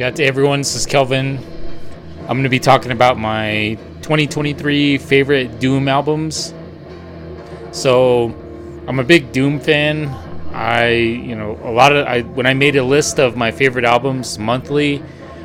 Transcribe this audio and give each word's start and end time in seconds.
Yeah, 0.00 0.10
to 0.10 0.24
everyone, 0.24 0.60
this 0.60 0.76
is 0.76 0.86
Kelvin. 0.86 1.38
I'm 2.20 2.28
going 2.28 2.44
to 2.44 2.48
be 2.48 2.58
talking 2.58 2.90
about 2.90 3.18
my 3.18 3.76
2023 4.00 4.96
favorite 4.96 5.60
Doom 5.60 5.88
albums. 5.88 6.54
So, 7.72 8.34
I'm 8.88 8.98
a 8.98 9.04
big 9.04 9.30
Doom 9.30 9.60
fan. 9.60 10.06
I, 10.54 10.88
you 10.88 11.36
know, 11.36 11.60
a 11.64 11.70
lot 11.70 11.94
of 11.94 12.06
I 12.06 12.22
when 12.22 12.46
I 12.46 12.54
made 12.54 12.76
a 12.76 12.82
list 12.82 13.20
of 13.20 13.36
my 13.36 13.50
favorite 13.50 13.84
albums 13.84 14.38
monthly, 14.38 15.02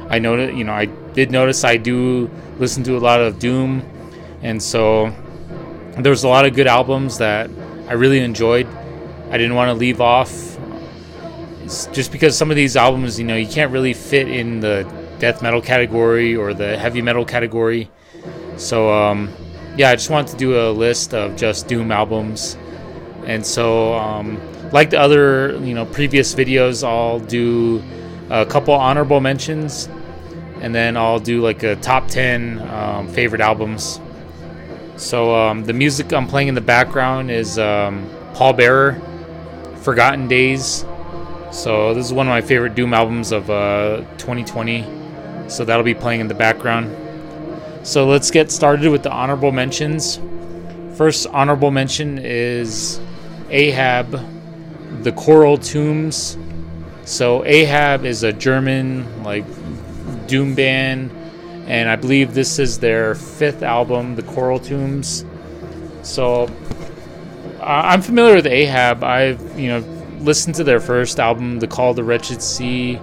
I 0.07 0.19
noted, 0.19 0.57
you 0.57 0.63
know, 0.63 0.71
I 0.71 0.85
did 0.85 1.31
notice 1.31 1.65
I 1.65 1.75
do 1.75 2.31
listen 2.57 2.81
to 2.85 2.95
a 2.95 3.03
lot 3.09 3.19
of 3.19 3.39
Doom, 3.39 3.83
and 4.41 4.63
so 4.63 5.13
there's 5.97 6.23
a 6.23 6.29
lot 6.29 6.45
of 6.45 6.55
good 6.55 6.67
albums 6.67 7.17
that 7.17 7.49
I 7.89 7.93
really 7.95 8.21
enjoyed. 8.21 8.67
I 9.31 9.37
didn't 9.37 9.55
want 9.55 9.67
to 9.67 9.73
leave 9.73 9.99
off 9.99 10.54
just 11.65 12.11
because 12.11 12.37
some 12.37 12.49
of 12.49 12.55
these 12.55 12.75
albums, 12.75 13.19
you 13.19 13.25
know, 13.25 13.35
you 13.35 13.47
can't 13.47 13.71
really 13.71 13.93
fit 13.93 14.27
in 14.27 14.59
the 14.59 14.83
death 15.19 15.41
metal 15.41 15.61
category 15.61 16.35
or 16.35 16.53
the 16.53 16.77
heavy 16.77 17.01
metal 17.01 17.25
category. 17.25 17.89
So, 18.57 18.93
um, 18.93 19.29
yeah, 19.77 19.89
I 19.89 19.95
just 19.95 20.09
wanted 20.09 20.31
to 20.31 20.37
do 20.37 20.59
a 20.59 20.71
list 20.71 21.13
of 21.13 21.35
just 21.35 21.67
Doom 21.67 21.91
albums. 21.91 22.57
And 23.25 23.45
so, 23.45 23.93
um, 23.95 24.39
like 24.71 24.91
the 24.91 24.99
other, 24.99 25.57
you 25.63 25.73
know, 25.73 25.85
previous 25.85 26.33
videos, 26.33 26.87
I'll 26.87 27.19
do 27.19 27.83
a 28.29 28.45
couple 28.45 28.73
honorable 28.73 29.19
mentions, 29.19 29.89
and 30.61 30.73
then 30.73 30.95
I'll 30.95 31.19
do 31.19 31.41
like 31.41 31.63
a 31.63 31.75
top 31.77 32.07
10 32.07 32.59
um, 32.69 33.07
favorite 33.09 33.41
albums. 33.41 33.99
So, 34.97 35.35
um, 35.35 35.65
the 35.65 35.73
music 35.73 36.13
I'm 36.13 36.27
playing 36.27 36.47
in 36.47 36.55
the 36.55 36.61
background 36.61 37.31
is 37.31 37.59
um, 37.59 38.09
Pallbearer, 38.33 39.01
Forgotten 39.79 40.27
Days. 40.27 40.85
So, 41.55 41.93
this 41.93 42.05
is 42.05 42.13
one 42.13 42.27
of 42.27 42.31
my 42.31 42.41
favorite 42.41 42.75
Doom 42.75 42.93
albums 42.93 43.31
of 43.31 43.49
uh, 43.49 44.03
2020. 44.17 44.85
So, 45.47 45.63
that'll 45.63 45.83
be 45.83 45.93
playing 45.93 46.19
in 46.19 46.27
the 46.27 46.33
background. 46.33 46.93
So, 47.87 48.05
let's 48.05 48.29
get 48.29 48.51
started 48.51 48.91
with 48.91 49.03
the 49.03 49.11
honorable 49.11 49.51
mentions. 49.51 50.19
First 50.97 51.27
honorable 51.27 51.71
mention 51.71 52.19
is 52.19 52.99
Ahab, 53.49 54.19
the 55.03 55.11
Coral 55.13 55.57
Tombs. 55.57 56.37
So 57.05 57.45
Ahab 57.45 58.03
is 58.03 58.23
a 58.23 58.33
German 58.33 59.23
like 59.23 59.45
doom 60.27 60.55
band, 60.55 61.11
and 61.67 61.87
I 61.87 61.95
believe 61.95 62.33
this 62.33 62.57
is 62.57 62.79
their 62.79 63.13
fifth 63.13 63.61
album, 63.61 64.15
The 64.15 64.23
Coral 64.23 64.59
Tombs. 64.59 65.23
So 66.01 66.49
I'm 67.61 68.01
familiar 68.01 68.35
with 68.35 68.47
Ahab. 68.47 69.03
I've 69.03 69.59
you 69.59 69.67
know 69.67 69.94
listened 70.25 70.55
to 70.55 70.63
their 70.63 70.79
first 70.79 71.19
album, 71.19 71.59
The 71.59 71.67
Call 71.67 71.91
of 71.91 71.95
the 71.95 72.03
Wretched 72.03 72.41
Sea, 72.41 72.99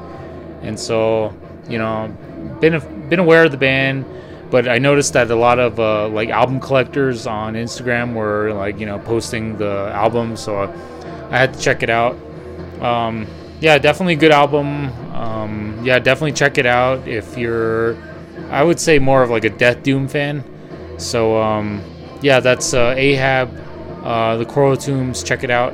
and 0.62 0.78
so 0.78 1.34
you 1.68 1.78
know 1.78 2.14
been 2.60 3.08
been 3.08 3.20
aware 3.20 3.44
of 3.44 3.52
the 3.52 3.56
band 3.56 4.04
but 4.52 4.68
I 4.68 4.76
noticed 4.76 5.14
that 5.14 5.30
a 5.30 5.34
lot 5.34 5.58
of 5.58 5.80
uh, 5.80 6.08
like 6.08 6.28
album 6.28 6.60
collectors 6.60 7.26
on 7.26 7.54
Instagram 7.54 8.12
were 8.12 8.52
like 8.52 8.78
you 8.78 8.84
know 8.84 8.98
posting 8.98 9.56
the 9.56 9.90
album, 9.94 10.36
so 10.36 10.70
I 11.30 11.38
had 11.38 11.54
to 11.54 11.58
check 11.58 11.82
it 11.82 11.88
out. 11.88 12.14
Um, 12.82 13.26
yeah, 13.60 13.78
definitely 13.78 14.16
good 14.16 14.30
album. 14.30 14.92
Um, 15.14 15.80
yeah, 15.82 15.98
definitely 15.98 16.32
check 16.32 16.58
it 16.58 16.66
out 16.66 17.08
if 17.08 17.38
you're, 17.38 17.96
I 18.50 18.62
would 18.62 18.78
say 18.78 18.98
more 18.98 19.22
of 19.22 19.30
like 19.30 19.44
a 19.44 19.50
Death 19.50 19.82
Doom 19.82 20.06
fan. 20.06 20.44
So 20.98 21.40
um, 21.40 21.82
yeah, 22.20 22.40
that's 22.40 22.74
uh, 22.74 22.92
Ahab, 22.94 23.48
uh, 24.04 24.36
the 24.36 24.44
Coral 24.44 24.76
Tombs. 24.76 25.22
Check 25.22 25.44
it 25.44 25.50
out. 25.50 25.72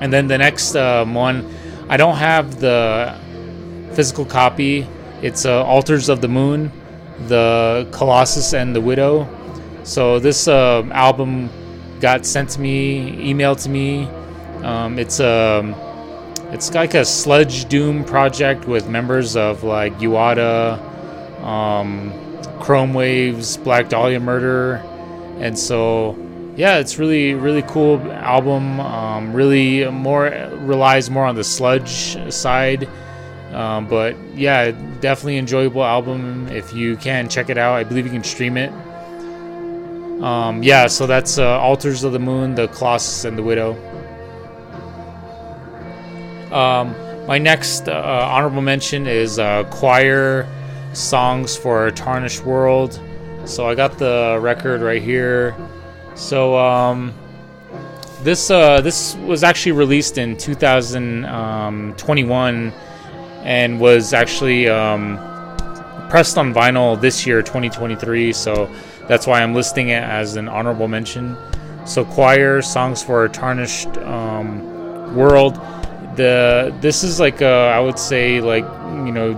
And 0.00 0.12
then 0.12 0.28
the 0.28 0.38
next 0.38 0.74
um, 0.76 1.14
one, 1.14 1.48
I 1.88 1.96
don't 1.96 2.16
have 2.16 2.60
the 2.60 3.16
physical 3.92 4.24
copy. 4.24 4.86
It's 5.22 5.44
uh, 5.44 5.64
Altars 5.64 6.08
of 6.08 6.20
the 6.20 6.28
Moon 6.28 6.72
the 7.28 7.86
Colossus 7.92 8.54
and 8.54 8.74
the 8.74 8.80
Widow. 8.80 9.28
So 9.82 10.18
this 10.18 10.48
uh, 10.48 10.88
album 10.92 11.50
got 12.00 12.24
sent 12.24 12.50
to 12.50 12.60
me, 12.60 13.32
emailed 13.32 13.62
to 13.64 13.68
me. 13.68 14.04
Um, 14.64 14.98
it's 14.98 15.20
a 15.20 15.60
um, 15.60 15.74
it's 16.52 16.74
like 16.74 16.94
a 16.94 17.04
sludge 17.04 17.66
doom 17.66 18.04
project 18.04 18.66
with 18.66 18.88
members 18.88 19.36
of 19.36 19.62
like 19.62 19.96
Uada, 19.98 20.80
um, 21.42 22.12
Chrome 22.60 22.92
Waves, 22.92 23.56
Black 23.56 23.88
Dahlia 23.88 24.20
Murder, 24.20 24.76
and 25.38 25.58
so 25.58 26.12
yeah, 26.56 26.78
it's 26.78 26.98
really 26.98 27.34
really 27.34 27.62
cool 27.62 28.00
album. 28.12 28.80
Um, 28.80 29.32
really 29.32 29.90
more 29.90 30.24
relies 30.60 31.10
more 31.10 31.26
on 31.26 31.34
the 31.34 31.44
sludge 31.44 32.32
side 32.32 32.88
um, 33.52 33.86
but 33.88 34.16
yeah, 34.34 34.70
definitely 35.00 35.38
enjoyable 35.38 35.84
album. 35.84 36.48
If 36.48 36.72
you 36.72 36.96
can 36.96 37.28
check 37.28 37.50
it 37.50 37.58
out, 37.58 37.74
I 37.74 37.84
believe 37.84 38.06
you 38.06 38.12
can 38.12 38.24
stream 38.24 38.56
it. 38.56 38.72
Um, 40.22 40.62
yeah, 40.62 40.86
so 40.86 41.06
that's 41.06 41.38
uh, 41.38 41.58
Altars 41.58 42.04
of 42.04 42.12
the 42.12 42.18
Moon, 42.18 42.54
the 42.54 42.68
Colossus, 42.68 43.24
and 43.24 43.36
the 43.36 43.42
Widow. 43.42 43.72
Um, 46.52 46.94
my 47.26 47.38
next 47.38 47.88
uh, 47.88 48.28
honorable 48.30 48.62
mention 48.62 49.06
is 49.06 49.38
uh, 49.38 49.64
Choir 49.64 50.46
Songs 50.92 51.56
for 51.56 51.90
Tarnished 51.92 52.44
World. 52.44 53.00
So 53.46 53.66
I 53.66 53.74
got 53.74 53.98
the 53.98 54.38
record 54.40 54.80
right 54.80 55.02
here. 55.02 55.56
So 56.14 56.58
um, 56.58 57.14
this 58.22 58.50
uh, 58.50 58.80
this 58.80 59.16
was 59.16 59.42
actually 59.42 59.72
released 59.72 60.18
in 60.18 60.36
2021 60.36 62.72
and 63.42 63.80
was 63.80 64.12
actually 64.12 64.68
um, 64.68 65.16
pressed 66.10 66.36
on 66.36 66.52
vinyl 66.52 67.00
this 67.00 67.26
year, 67.26 67.40
2023. 67.40 68.32
So 68.32 68.70
that's 69.08 69.26
why 69.26 69.42
I'm 69.42 69.54
listing 69.54 69.88
it 69.88 70.02
as 70.02 70.36
an 70.36 70.48
honorable 70.48 70.88
mention. 70.88 71.36
So 71.86 72.04
choir 72.04 72.60
songs 72.60 73.02
for 73.02 73.24
a 73.24 73.28
tarnished 73.28 73.96
um, 73.98 75.14
world. 75.14 75.54
The 76.16 76.76
this 76.80 77.02
is 77.02 77.20
like 77.20 77.40
a, 77.40 77.72
I 77.74 77.80
would 77.80 77.98
say 77.98 78.40
like 78.40 78.64
you 79.06 79.12
know 79.12 79.34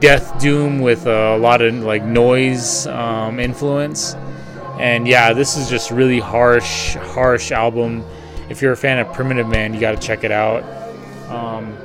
death 0.00 0.40
doom 0.40 0.80
with 0.80 1.06
a 1.06 1.36
lot 1.36 1.62
of 1.62 1.74
like 1.76 2.02
noise 2.02 2.88
um, 2.88 3.38
influence. 3.38 4.16
And 4.78 5.06
yeah, 5.06 5.32
this 5.32 5.56
is 5.56 5.70
just 5.70 5.90
really 5.90 6.18
harsh, 6.18 6.94
harsh 6.96 7.52
album. 7.52 8.04
If 8.48 8.60
you're 8.60 8.72
a 8.72 8.76
fan 8.76 8.98
of 8.98 9.12
Primitive 9.12 9.48
Man, 9.48 9.72
you 9.72 9.80
got 9.80 9.92
to 9.92 10.06
check 10.06 10.24
it 10.24 10.32
out. 10.32 10.62
Um, 11.30 11.76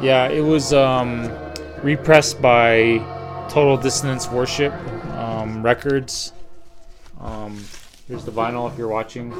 yeah, 0.00 0.28
it 0.28 0.40
was 0.40 0.72
um, 0.72 1.30
repressed 1.82 2.40
by 2.42 2.98
Total 3.48 3.76
Dissonance 3.76 4.28
Worship 4.30 4.72
um, 5.14 5.62
Records. 5.62 6.32
Um, 7.20 7.64
here's 8.06 8.24
the 8.24 8.32
vinyl 8.32 8.70
if 8.70 8.78
you're 8.78 8.88
watching. 8.88 9.32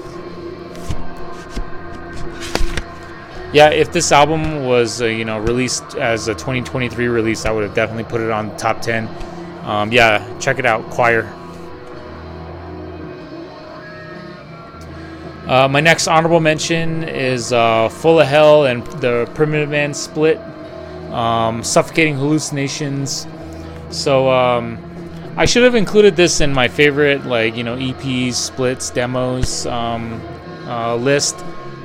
Yeah, 3.52 3.68
if 3.70 3.92
this 3.92 4.10
album 4.10 4.64
was 4.64 5.00
uh, 5.00 5.06
you 5.06 5.24
know 5.24 5.38
released 5.38 5.94
as 5.94 6.26
a 6.26 6.34
2023 6.34 7.06
release, 7.06 7.44
I 7.44 7.52
would 7.52 7.62
have 7.62 7.74
definitely 7.74 8.04
put 8.04 8.20
it 8.20 8.30
on 8.30 8.56
top 8.56 8.80
10. 8.80 9.08
Um, 9.62 9.92
yeah, 9.92 10.26
check 10.40 10.58
it 10.58 10.66
out, 10.66 10.88
Choir. 10.90 11.32
Uh, 15.46 15.68
my 15.68 15.80
next 15.80 16.08
honorable 16.08 16.40
mention 16.40 17.04
is 17.04 17.52
uh, 17.52 17.88
Full 17.88 18.20
of 18.20 18.26
Hell 18.26 18.64
and 18.64 18.84
the 19.00 19.30
Primitive 19.34 19.68
Man 19.68 19.92
split 19.92 20.38
um, 21.14 21.62
suffocating 21.62 22.16
hallucinations. 22.16 23.26
So 23.90 24.30
um, 24.30 24.78
I 25.36 25.46
should 25.46 25.62
have 25.62 25.74
included 25.74 26.16
this 26.16 26.40
in 26.40 26.52
my 26.52 26.68
favorite, 26.68 27.24
like 27.24 27.56
you 27.56 27.62
know, 27.62 27.76
EPs, 27.76 28.34
splits, 28.34 28.90
demos 28.90 29.66
um, 29.66 30.20
uh, 30.66 30.96
list, 30.96 31.38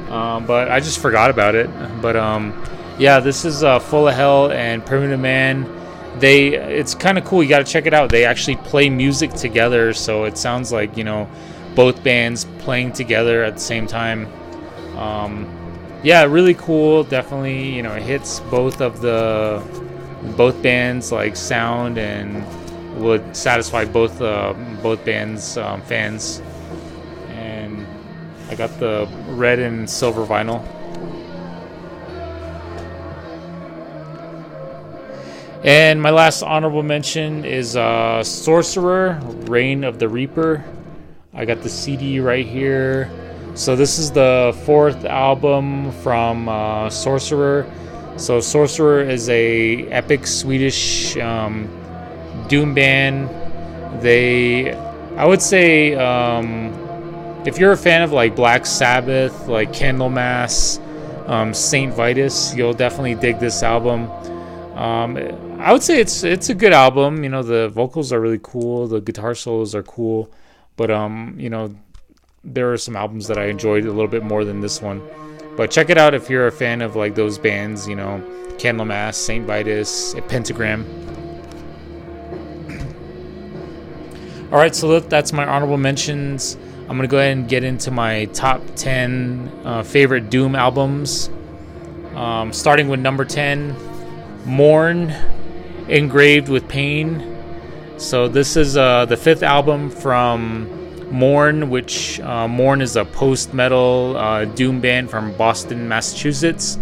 um, 0.10 0.46
but 0.46 0.72
I 0.72 0.80
just 0.80 1.00
forgot 1.00 1.30
about 1.30 1.56
it. 1.56 1.70
But 2.02 2.16
um, 2.16 2.64
yeah, 2.98 3.20
this 3.20 3.46
is 3.46 3.64
uh, 3.64 3.80
Full 3.80 4.08
of 4.08 4.16
Hell 4.16 4.52
and 4.52 4.86
Primitive 4.86 5.20
Man. 5.20 5.76
They, 6.20 6.56
it's 6.56 6.96
kind 6.96 7.18
of 7.18 7.24
cool. 7.24 7.44
You 7.44 7.50
got 7.50 7.66
to 7.66 7.72
check 7.72 7.86
it 7.86 7.94
out. 7.94 8.10
They 8.10 8.26
actually 8.26 8.58
play 8.58 8.90
music 8.90 9.32
together, 9.34 9.94
so 9.94 10.26
it 10.26 10.38
sounds 10.38 10.72
like 10.72 10.98
you 10.98 11.04
know, 11.04 11.30
both 11.76 12.04
bands 12.04 12.46
playing 12.60 12.94
together 12.94 13.44
at 13.44 13.56
the 13.56 13.60
same 13.60 13.88
time. 13.88 14.28
Um, 14.98 15.48
yeah, 16.04 16.24
really 16.24 16.54
cool. 16.54 17.04
Definitely, 17.04 17.76
you 17.76 17.84
know, 17.84 17.94
it 17.94 18.04
hits 18.04 18.40
both 18.42 18.82
of 18.82 19.02
the 19.02 19.64
both 20.36 20.62
bands 20.62 21.12
like 21.12 21.36
sound 21.36 21.98
and 21.98 22.44
would 23.00 23.36
satisfy 23.36 23.86
both 23.86 24.22
uh, 24.22 24.54
both 24.82 25.04
bands 25.06 25.58
um, 25.58 25.82
fans. 25.82 26.42
And 27.30 27.86
I 28.50 28.56
got 28.56 28.78
the 28.80 29.08
red 29.30 29.60
and 29.60 29.90
silver 29.90 30.26
vinyl. 30.26 30.66
And 35.64 36.02
my 36.02 36.10
last 36.10 36.42
honorable 36.42 36.84
mention 36.84 37.44
is 37.44 37.76
uh, 37.76 38.24
Sorcerer, 38.24 39.20
Reign 39.48 39.84
of 39.84 40.00
the 40.00 40.08
Reaper. 40.08 40.64
I 41.34 41.46
got 41.46 41.62
the 41.62 41.70
CD 41.70 42.20
right 42.20 42.46
here. 42.46 43.10
So 43.54 43.76
this 43.76 44.00
is 44.00 44.12
the 44.12 44.58
fourth 44.66 45.06
album 45.06 45.92
from 46.04 46.50
uh, 46.50 46.90
Sorcerer. 46.90 47.70
So 48.18 48.40
Sorcerer 48.40 49.02
is 49.02 49.30
a 49.30 49.88
epic 49.88 50.26
Swedish 50.26 51.16
um, 51.18 51.70
doom 52.48 52.74
band. 52.74 53.30
They, 54.02 54.74
I 55.18 55.26
would 55.26 55.42
say, 55.42 55.96
um, 55.96 56.74
if 57.46 57.58
you're 57.58 57.74
a 57.74 57.78
fan 57.78 58.02
of 58.02 58.12
like 58.12 58.36
Black 58.36 58.66
Sabbath, 58.66 59.48
like 59.48 59.72
Candlemass, 59.72 60.80
um, 61.28 61.54
Saint 61.54 61.94
Vitus, 61.94 62.56
you'll 62.56 62.74
definitely 62.74 63.16
dig 63.16 63.40
this 63.40 63.62
album. 63.62 64.10
Um, 64.78 65.18
I 65.60 65.74
would 65.74 65.84
say 65.84 66.00
it's 66.00 66.24
it's 66.24 66.50
a 66.50 66.56
good 66.56 66.74
album. 66.74 67.24
You 67.24 67.30
know, 67.30 67.44
the 67.44 67.70
vocals 67.70 68.12
are 68.14 68.20
really 68.20 68.40
cool, 68.42 68.88
the 68.88 69.02
guitar 69.02 69.36
solos 69.36 69.76
are 69.76 69.84
cool, 69.84 70.32
but 70.80 70.90
um, 70.90 71.36
you 71.38 71.50
know, 71.50 71.76
there 72.46 72.72
are 72.72 72.78
some 72.78 72.96
albums 72.96 73.28
that 73.28 73.38
I 73.38 73.48
enjoyed 73.48 73.84
a 73.84 73.92
little 73.92 74.08
bit 74.08 74.24
more 74.24 74.46
than 74.46 74.62
this 74.62 74.82
one. 74.82 75.06
But 75.58 75.70
check 75.70 75.90
it 75.90 75.98
out 75.98 76.14
if 76.14 76.30
you're 76.30 76.48
a 76.48 76.52
fan 76.54 76.82
of 76.82 76.96
like 76.96 77.16
those 77.16 77.38
bands, 77.38 77.86
you 77.86 77.98
know, 77.98 78.24
Candlemass, 78.58 79.16
Saint 79.16 79.46
Vitus, 79.46 80.16
Pentagram. 80.30 80.86
All 84.54 84.58
right, 84.58 84.74
so 84.74 85.02
that's 85.02 85.34
my 85.34 85.46
honorable 85.46 85.78
mentions. 85.78 86.56
I'm 86.88 86.96
gonna 86.96 87.10
go 87.10 87.18
ahead 87.18 87.36
and 87.36 87.50
get 87.50 87.66
into 87.66 87.92
my 87.92 88.24
top 88.28 88.62
10 88.78 89.52
uh, 89.66 89.84
favorite 89.84 90.30
Doom 90.30 90.56
albums. 90.56 91.30
Um, 92.16 92.54
starting 92.54 92.88
with 92.88 93.02
number 93.02 93.26
10, 93.26 93.76
Morne, 94.46 95.14
Engraved 95.90 96.48
with 96.48 96.70
Pain. 96.70 97.39
So 98.00 98.30
this 98.30 98.56
is 98.56 98.78
uh, 98.78 99.04
the 99.08 99.18
fifth 99.18 99.44
album 99.44 99.90
from 99.90 100.70
Morne, 101.12 101.70
which 101.70 102.22
uh, 102.22 102.48
Morne 102.48 102.82
is 102.82 102.96
a 102.96 103.04
post-metal 103.04 104.16
uh, 104.16 104.46
doom 104.46 104.80
band 104.80 105.10
from 105.10 105.34
Boston, 105.34 105.86
Massachusetts. 105.90 106.80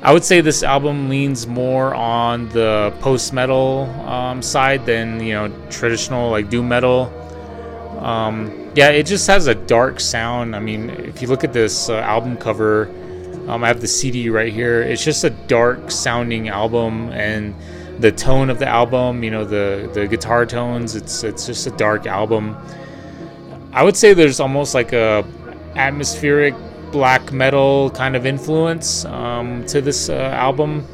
I 0.00 0.12
would 0.12 0.22
say 0.22 0.40
this 0.40 0.62
album 0.62 1.08
leans 1.08 1.48
more 1.48 1.92
on 1.96 2.48
the 2.50 2.94
post-metal 3.00 3.90
um, 4.06 4.42
side 4.42 4.86
than 4.86 5.18
you 5.18 5.34
know 5.34 5.52
traditional 5.70 6.30
like 6.30 6.48
doom 6.48 6.68
metal. 6.68 7.12
Um, 7.98 8.70
yeah, 8.76 8.90
it 8.90 9.06
just 9.06 9.26
has 9.26 9.48
a 9.48 9.56
dark 9.56 9.98
sound. 9.98 10.54
I 10.54 10.60
mean, 10.60 10.90
if 10.90 11.20
you 11.20 11.26
look 11.26 11.42
at 11.42 11.52
this 11.52 11.88
uh, 11.88 11.96
album 11.96 12.36
cover, 12.36 12.86
um, 13.48 13.64
I 13.64 13.66
have 13.66 13.80
the 13.80 13.88
CD 13.88 14.30
right 14.30 14.52
here. 14.52 14.82
It's 14.82 15.04
just 15.04 15.24
a 15.24 15.30
dark 15.30 15.90
sounding 15.90 16.48
album, 16.48 17.10
and 17.10 17.56
the 18.02 18.12
tone 18.12 18.50
of 18.50 18.58
the 18.58 18.66
album, 18.66 19.22
you 19.22 19.30
know, 19.30 19.44
the 19.44 19.88
the 19.94 20.06
guitar 20.06 20.44
tones. 20.44 20.94
It's 20.94 21.24
it's 21.24 21.46
just 21.46 21.66
a 21.66 21.70
dark 21.70 22.06
album. 22.06 22.56
I 23.72 23.82
would 23.82 23.96
say 23.96 24.12
there's 24.12 24.40
almost 24.40 24.74
like 24.74 24.92
a 24.92 25.24
atmospheric 25.76 26.54
black 26.90 27.32
metal 27.32 27.90
kind 27.90 28.14
of 28.14 28.26
influence 28.26 29.06
um, 29.06 29.64
to 29.66 29.80
this 29.80 30.10
uh, 30.10 30.14
album. 30.14 30.86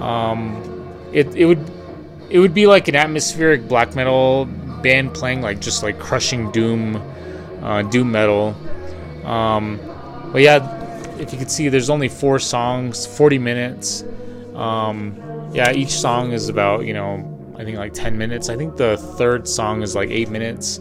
Um, 0.00 0.60
it 1.12 1.34
it 1.34 1.46
would 1.46 1.64
it 2.28 2.38
would 2.38 2.52
be 2.52 2.66
like 2.66 2.88
an 2.88 2.96
atmospheric 2.96 3.66
black 3.68 3.94
metal 3.94 4.46
band 4.82 5.14
playing 5.14 5.40
like 5.40 5.60
just 5.60 5.82
like 5.82 5.98
crushing 5.98 6.50
doom, 6.50 6.96
uh, 7.62 7.82
doom 7.82 8.12
metal. 8.12 8.56
Um, 9.24 9.78
but 10.32 10.42
yeah, 10.42 10.58
if 11.18 11.32
you 11.32 11.38
can 11.38 11.48
see, 11.48 11.68
there's 11.68 11.90
only 11.90 12.08
four 12.08 12.38
songs, 12.38 13.06
40 13.06 13.38
minutes. 13.38 14.04
Um, 14.54 15.14
yeah, 15.52 15.72
each 15.72 15.90
song 15.90 16.32
is 16.32 16.48
about 16.48 16.84
you 16.86 16.94
know 16.94 17.36
I 17.60 17.64
think 17.64 17.76
like 17.76 17.92
10 17.92 18.16
minutes. 18.16 18.48
I 18.48 18.56
think 18.56 18.78
the 18.78 18.96
third 18.96 19.46
song 19.46 19.82
is 19.82 19.94
like 19.94 20.08
eight 20.08 20.30
minutes. 20.30 20.80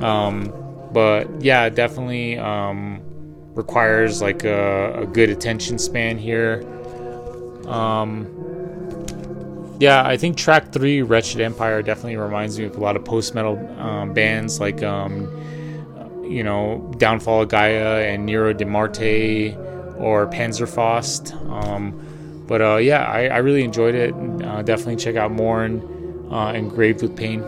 Um, 0.00 0.52
but 0.92 1.28
yeah, 1.40 1.68
definitely 1.68 2.36
um, 2.36 3.00
requires 3.54 4.20
like 4.20 4.42
a, 4.42 5.02
a, 5.02 5.06
good 5.06 5.30
attention 5.30 5.78
span 5.78 6.18
here. 6.18 6.64
Um, 7.68 8.26
yeah, 9.78 10.04
I 10.04 10.16
think 10.16 10.36
track 10.36 10.72
three, 10.72 11.02
Wretched 11.02 11.40
Empire, 11.40 11.80
definitely 11.80 12.16
reminds 12.16 12.58
me 12.58 12.64
of 12.64 12.76
a 12.76 12.80
lot 12.80 12.96
of 12.96 13.04
post 13.04 13.32
metal 13.36 13.56
um, 13.78 14.12
bands 14.12 14.58
like, 14.58 14.82
um, 14.82 15.28
you 16.28 16.42
know, 16.42 16.92
Downfall 16.98 17.42
of 17.42 17.50
Gaia 17.50 18.02
and 18.02 18.26
Nero 18.26 18.52
di 18.52 18.64
Marte 18.64 19.56
or 19.96 20.26
Panzerfaust. 20.26 21.34
Um, 21.48 22.09
but 22.50 22.60
uh, 22.60 22.76
yeah, 22.78 23.04
I, 23.04 23.28
I, 23.28 23.36
really 23.36 23.62
enjoyed 23.62 23.94
it. 23.94 24.12
Uh, 24.12 24.62
definitely 24.62 24.96
check 24.96 25.14
out 25.14 25.30
Morne 25.30 26.26
uh, 26.32 26.52
Engraved 26.52 27.00
with 27.00 27.16
Pain. 27.16 27.44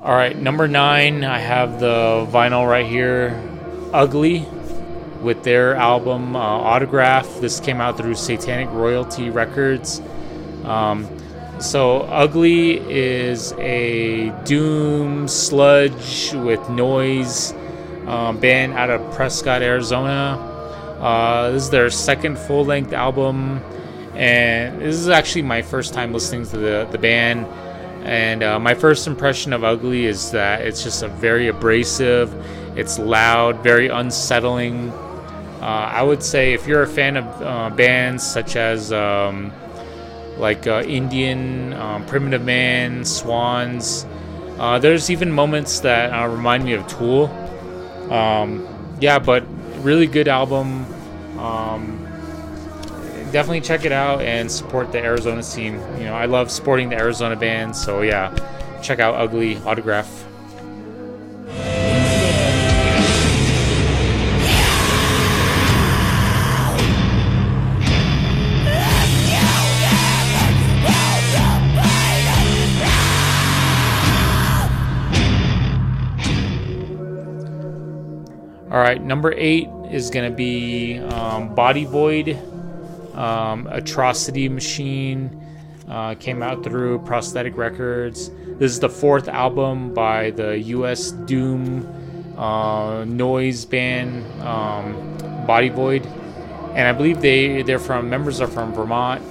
All 0.00 0.14
right, 0.14 0.34
number 0.34 0.66
nine, 0.66 1.24
I 1.24 1.38
have 1.40 1.78
the 1.78 2.26
vinyl 2.32 2.66
right 2.66 2.86
here, 2.86 3.38
Ugly, 3.92 4.46
with 5.24 5.42
their 5.42 5.74
album 5.74 6.36
uh, 6.36 6.38
Autograph. 6.38 7.40
This 7.40 7.58
came 7.58 7.80
out 7.80 7.96
through 7.96 8.12
Satanik 8.14 8.72
Royalty 8.72 9.30
Records. 9.30 10.00
Um, 10.64 11.08
so, 11.58 12.02
Ugly 12.02 12.78
is 12.90 13.52
a 13.54 14.30
doom 14.44 15.26
sludge 15.26 16.32
with 16.34 16.68
noise 16.68 17.54
um, 18.06 18.38
band 18.38 18.74
out 18.74 18.90
of 18.90 19.14
Prescott, 19.14 19.62
Arizona. 19.62 20.52
Uh, 21.00 21.50
this 21.50 21.64
is 21.64 21.70
their 21.70 21.90
second 21.90 22.38
full 22.38 22.64
length 22.64 22.92
album, 22.92 23.60
and 24.14 24.80
this 24.80 24.96
is 24.96 25.08
actually 25.08 25.42
my 25.42 25.62
first 25.62 25.94
time 25.94 26.12
listening 26.12 26.44
to 26.46 26.56
the, 26.58 26.88
the 26.90 26.98
band. 26.98 27.46
And 28.04 28.42
uh, 28.42 28.58
my 28.58 28.74
first 28.74 29.06
impression 29.06 29.52
of 29.52 29.64
Ugly 29.64 30.04
is 30.04 30.30
that 30.32 30.60
it's 30.60 30.82
just 30.82 31.02
a 31.02 31.08
very 31.08 31.48
abrasive, 31.48 32.34
it's 32.76 32.98
loud, 32.98 33.62
very 33.62 33.88
unsettling. 33.88 34.92
Uh, 35.64 35.88
I 35.90 36.02
would 36.02 36.22
say 36.22 36.52
if 36.52 36.66
you're 36.66 36.82
a 36.82 36.86
fan 36.86 37.16
of 37.16 37.24
uh, 37.40 37.70
bands 37.70 38.22
such 38.22 38.54
as 38.54 38.92
um, 38.92 39.50
like 40.36 40.66
uh, 40.66 40.82
Indian, 40.86 41.72
um, 41.72 42.04
Primitive 42.04 42.44
Man, 42.44 43.02
Swans, 43.02 44.04
there's 44.82 45.10
even 45.10 45.32
moments 45.32 45.80
that 45.80 46.12
remind 46.26 46.64
me 46.64 46.74
of 46.74 46.86
Tool. 46.86 47.30
Um, 48.12 48.68
yeah, 49.00 49.18
but 49.18 49.42
really 49.78 50.06
good 50.06 50.28
album. 50.28 50.84
Um, 51.38 52.06
definitely 53.32 53.62
check 53.62 53.86
it 53.86 53.92
out 53.92 54.20
and 54.20 54.52
support 54.52 54.92
the 54.92 54.98
Arizona 54.98 55.42
scene. 55.42 55.80
You 55.96 56.04
know, 56.04 56.14
I 56.14 56.26
love 56.26 56.50
supporting 56.50 56.90
the 56.90 56.96
Arizona 56.96 57.36
band, 57.36 57.74
so 57.74 58.02
yeah, 58.02 58.30
check 58.82 59.00
out 59.00 59.14
Ugly 59.14 59.56
Autograph. 59.64 60.23
All 78.74 78.80
right, 78.80 79.00
number 79.00 79.32
eight 79.36 79.68
is 79.92 80.10
going 80.10 80.28
to 80.28 80.36
be 80.36 80.98
um, 80.98 81.54
Body 81.54 81.84
Void 81.84 82.36
um, 83.14 83.68
Atrocity 83.68 84.48
Machine 84.48 85.30
uh, 85.88 86.16
came 86.16 86.42
out 86.42 86.64
through 86.64 86.98
Prosthetic 87.04 87.56
Records. 87.56 88.32
This 88.58 88.72
is 88.72 88.80
the 88.80 88.88
fourth 88.88 89.28
album 89.28 89.94
by 89.94 90.32
the 90.32 90.58
U.S. 90.58 91.12
Doom 91.12 91.86
uh, 92.36 93.04
noise 93.04 93.64
band 93.64 94.24
um, 94.42 95.46
Body 95.46 95.68
Void, 95.68 96.04
and 96.74 96.88
I 96.88 96.90
believe 96.90 97.20
they 97.20 97.62
they're 97.62 97.78
from 97.78 98.10
members 98.10 98.40
are 98.40 98.48
from 98.48 98.74
Vermont. 98.74 99.22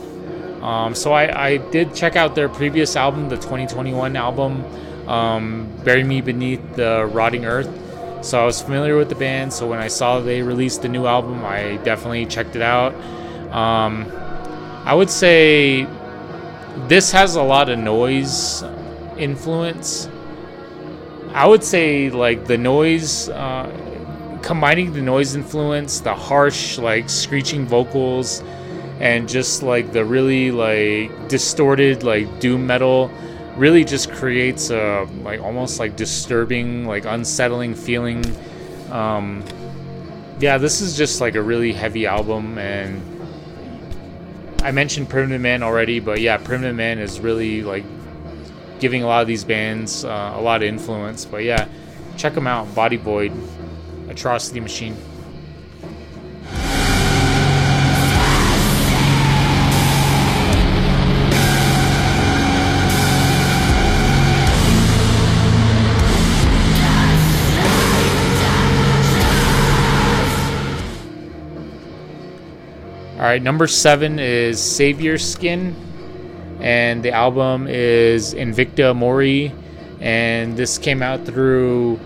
Um, 0.64 0.96
so 0.96 1.12
I, 1.12 1.48
I 1.48 1.58
did 1.58 1.94
check 1.94 2.16
out 2.16 2.34
their 2.34 2.48
previous 2.48 2.96
album, 2.96 3.28
the 3.28 3.36
2021 3.36 4.16
album, 4.16 4.64
um, 5.10 5.70
"Bury 5.84 6.06
Me 6.06 6.22
Beneath 6.22 6.78
the 6.78 7.10
Rotting 7.12 7.44
Earth." 7.44 7.83
So 8.24 8.42
I 8.42 8.46
was 8.46 8.62
familiar 8.62 8.96
with 8.96 9.10
the 9.10 9.16
band. 9.16 9.52
So 9.52 9.68
when 9.68 9.80
I 9.80 9.90
saw 9.90 10.22
they 10.22 10.42
released 10.42 10.82
the 10.82 10.88
new 10.88 11.06
album, 11.06 11.44
I 11.44 11.76
definitely 11.84 12.26
checked 12.26 12.56
it 12.56 12.62
out. 12.62 12.96
Um, 13.52 14.10
I 14.86 14.94
would 14.94 15.10
say 15.10 15.86
this 16.88 17.12
has 17.12 17.36
a 17.36 17.44
lot 17.44 17.70
of 17.70 17.80
noise 17.80 18.64
influence. 19.18 20.10
I 21.34 21.46
would 21.46 21.64
say 21.64 22.10
like 22.10 22.46
the 22.46 22.58
noise, 22.58 23.28
uh, 23.28 23.70
combining 24.42 24.94
the 24.94 25.02
noise 25.02 25.36
influence, 25.36 26.00
the 26.00 26.16
harsh 26.16 26.78
like 26.78 27.10
screeching 27.10 27.66
vocals, 27.66 28.42
and 29.02 29.28
just 29.28 29.64
like 29.64 29.92
the 29.92 30.06
really 30.06 30.50
like 30.52 31.28
distorted 31.28 32.04
like 32.04 32.40
doom 32.40 32.66
metal 32.68 33.12
really 33.56 33.84
just 33.84 34.12
creates 34.12 34.70
a 34.70 35.08
like 35.22 35.40
almost 35.42 35.80
like 35.80 35.96
disturbing 35.96 36.86
like 36.88 37.06
unsettling 37.06 37.76
feeling 37.76 38.24
um 38.92 39.44
yeah 40.40 40.58
this 40.58 40.82
is 40.82 40.98
just 40.98 41.22
like 41.22 41.36
a 41.36 41.42
really 41.42 41.72
heavy 41.72 42.08
album 42.08 42.58
and 42.58 43.02
I 44.64 44.72
mentioned 44.72 45.10
Primitive 45.10 45.42
Man 45.42 45.62
already, 45.62 46.00
but 46.00 46.22
yeah, 46.22 46.38
Primitive 46.38 46.76
Man 46.76 46.98
is 46.98 47.20
really 47.20 47.64
like 47.64 47.84
giving 48.80 49.04
a 49.04 49.06
lot 49.06 49.22
of 49.22 49.28
these 49.28 49.44
bands 49.44 50.06
uh, 50.06 50.34
a 50.36 50.42
lot 50.42 50.64
of 50.64 50.70
influence. 50.70 51.26
But 51.26 51.44
yeah, 51.44 51.68
check 52.16 52.34
them 52.34 52.48
out. 52.48 52.74
Body 52.74 52.96
Void, 52.96 53.34
Atrocity 54.08 54.62
Machine. 54.62 54.96
All 73.14 73.20
right, 73.20 73.42
number 73.42 73.68
seven 73.68 74.18
is 74.18 74.60
Savior 74.60 75.20
Skin, 75.20 75.76
and 76.60 77.04
the 77.04 77.12
album 77.12 77.68
is 77.68 78.34
Invicta 78.34 78.96
Mori, 78.96 79.54
and 80.00 80.58
this 80.58 80.80
came 80.80 81.04
out 81.04 81.24
through 81.24 82.00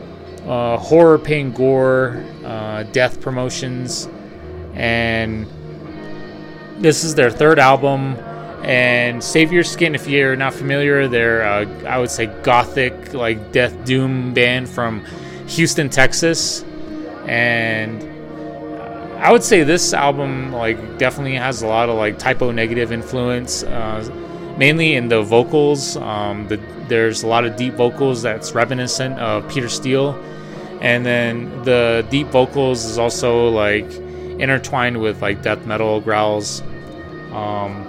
uh, 0.46 0.76
Horror 0.78 1.18
Pain 1.18 1.54
Gore 1.54 2.26
uh, 2.44 2.84
Death 2.84 3.22
Promotions, 3.22 4.10
and 4.74 5.48
this 6.80 7.06
is 7.06 7.16
their 7.16 7.32
third 7.32 7.58
album. 7.58 8.18
And 8.64 9.24
Savior 9.24 9.64
Skin, 9.64 9.96
if 9.96 10.10
you're 10.10 10.36
not 10.36 10.54
familiar, 10.54 11.08
they're 11.08 11.48
uh, 11.48 11.66
I 11.88 12.00
would 12.00 12.12
say 12.12 12.26
gothic 12.44 13.14
like 13.14 13.54
death 13.54 13.86
doom 13.86 14.34
band 14.34 14.68
from 14.68 15.06
Houston, 15.48 15.90
Texas, 15.90 16.64
and 17.26 18.17
I 19.20 19.32
would 19.32 19.44
say 19.44 19.64
this 19.64 19.94
album 19.94 20.52
like 20.52 20.98
definitely 20.98 21.36
has 21.36 21.62
a 21.62 21.68
lot 21.68 21.90
of 21.90 21.98
like 21.98 22.20
Type 22.20 22.42
O 22.42 22.52
Negative 22.52 22.92
influence, 22.92 23.64
uh, 23.64 24.56
mainly 24.58 24.96
in 24.96 25.08
the 25.08 25.22
vocals. 25.24 25.98
Um, 25.98 26.48
the, 26.48 26.58
there's 26.88 27.24
a 27.24 27.28
lot 27.28 27.46
of 27.46 27.56
deep 27.56 27.74
vocals 27.74 28.22
that's 28.22 28.54
reminiscent 28.54 29.20
of 29.20 29.50
Peter 29.50 29.70
Steele, 29.70 30.12
and 30.82 31.06
then 31.06 31.64
the 31.64 32.06
deep 32.10 32.28
vocals 32.28 32.86
is 32.86 32.98
also 32.98 33.50
like 33.50 33.92
intertwined 34.40 35.02
with 35.02 35.22
like 35.22 35.42
death 35.42 35.66
metal 35.66 36.00
growls. 36.00 36.62
Um, 37.32 37.86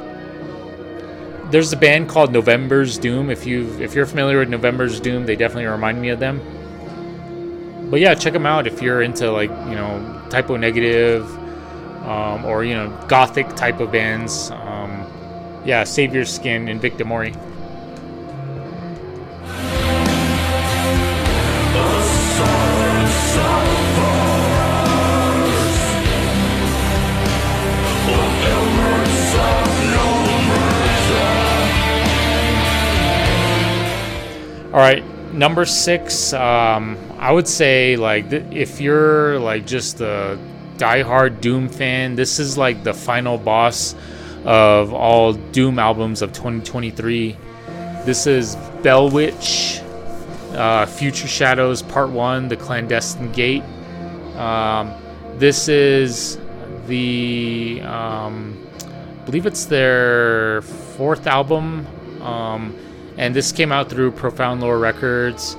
there's 1.51 1.73
a 1.73 1.77
band 1.77 2.09
called 2.09 2.33
November's 2.33 2.99
Doom. 2.99 3.29
If 3.29 3.47
you 3.47 3.69
if 3.81 3.95
you're 3.95 4.07
familiar 4.07 4.39
with 4.39 4.49
November's 4.49 4.99
Doom, 4.99 5.27
they 5.27 5.37
definitely 5.37 5.67
remind 5.67 6.01
me 6.01 6.09
of 6.09 6.21
them 6.21 6.41
but 7.91 8.01
yeah, 8.01 8.15
check 8.15 8.33
them 8.33 8.47
out 8.47 8.67
if 8.67 8.83
you're 8.83 9.03
into 9.03 9.31
like 9.31 9.51
you 9.51 9.75
know 9.75 10.23
Type 10.31 10.51
O 10.51 10.57
Negative 10.57 11.25
um, 12.07 12.45
or 12.45 12.65
you 12.65 12.75
know 12.75 12.89
gothic 13.09 13.49
type 13.57 13.81
of 13.81 13.93
bands. 13.93 14.51
Um, 14.51 15.07
yeah, 15.65 15.85
Savior 15.85 16.25
Skin, 16.25 16.67
Invicta 16.67 17.05
Mori. 17.05 17.35
All 34.71 34.85
right, 34.85 35.03
number 35.33 35.65
six. 35.65 36.33
Um, 36.33 36.97
I 37.19 37.33
would 37.33 37.49
say 37.49 37.97
like 37.97 38.31
th- 38.31 38.45
if 38.51 38.81
you're 38.81 39.39
like 39.39 39.67
just 39.67 40.01
a 40.01 40.39
diehard 40.77 41.41
Doom 41.41 41.69
fan, 41.69 42.15
this 42.15 42.39
is 42.39 42.57
like 42.57 42.85
the 42.85 42.95
final 42.95 43.39
boss 43.39 43.95
of 44.45 44.93
all 44.93 45.33
Doom 45.33 45.79
albums 45.79 46.23
of 46.23 46.33
2023. 46.33 47.37
This 48.05 48.27
is 48.27 48.57
Bell 48.83 49.11
Witch, 49.11 49.81
uh, 50.53 50.87
Future 50.87 51.29
Shadows 51.29 51.83
Part 51.83 52.11
One, 52.11 52.49
The 52.49 52.57
Clandestine 52.57 53.33
Gate. 53.33 53.65
Um, 54.37 54.95
this 55.37 55.69
is 55.69 56.39
the 56.87 57.83
um, 57.85 58.67
I 58.81 59.25
believe 59.25 59.47
it's 59.47 59.67
their 59.67 60.63
fourth 60.63 61.27
album, 61.27 61.87
um, 62.23 62.75
and 63.19 63.35
this 63.35 63.53
came 63.53 63.73
out 63.73 63.91
through 63.91 64.13
Profound 64.13 64.61
Lore 64.61 64.79
Records. 64.79 65.57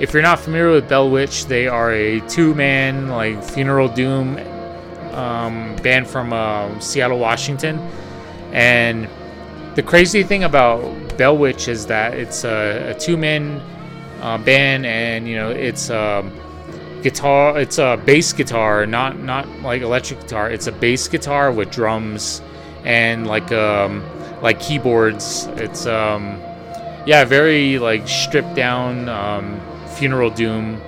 If 0.00 0.12
you're 0.12 0.22
not 0.22 0.40
familiar 0.40 0.72
with 0.72 0.88
Bell 0.88 1.10
Witch, 1.10 1.44
they 1.44 1.68
are 1.68 1.92
a 1.92 2.20
two-man 2.20 3.08
like 3.08 3.44
funeral 3.44 3.88
doom 3.88 4.38
um, 5.12 5.76
band 5.76 6.08
from 6.08 6.32
uh, 6.32 6.80
Seattle, 6.80 7.18
Washington. 7.18 7.78
And 8.52 9.08
the 9.74 9.82
crazy 9.82 10.22
thing 10.22 10.44
about 10.44 11.16
Bell 11.18 11.36
Witch 11.36 11.68
is 11.68 11.86
that 11.86 12.14
it's 12.14 12.44
a, 12.44 12.94
a 12.96 12.98
two-man 12.98 13.60
uh, 14.22 14.38
band, 14.38 14.86
and 14.86 15.28
you 15.28 15.36
know 15.36 15.50
it's 15.50 15.90
a 15.90 16.20
um, 16.20 16.32
guitar. 17.02 17.60
It's 17.60 17.78
a 17.78 18.00
bass 18.06 18.32
guitar, 18.32 18.86
not 18.86 19.18
not 19.18 19.46
like 19.60 19.82
electric 19.82 20.20
guitar. 20.20 20.50
It's 20.50 20.66
a 20.66 20.72
bass 20.72 21.08
guitar 21.08 21.52
with 21.52 21.70
drums 21.70 22.40
and 22.84 23.26
like 23.26 23.52
um, 23.52 24.02
like 24.40 24.60
keyboards. 24.60 25.46
It's 25.56 25.86
um, 25.86 26.40
yeah, 27.06 27.24
very 27.24 27.78
like 27.78 28.06
stripped 28.06 28.54
down. 28.54 29.08
Um, 29.08 29.60
Funeral 29.96 30.30
Doom. 30.30 30.80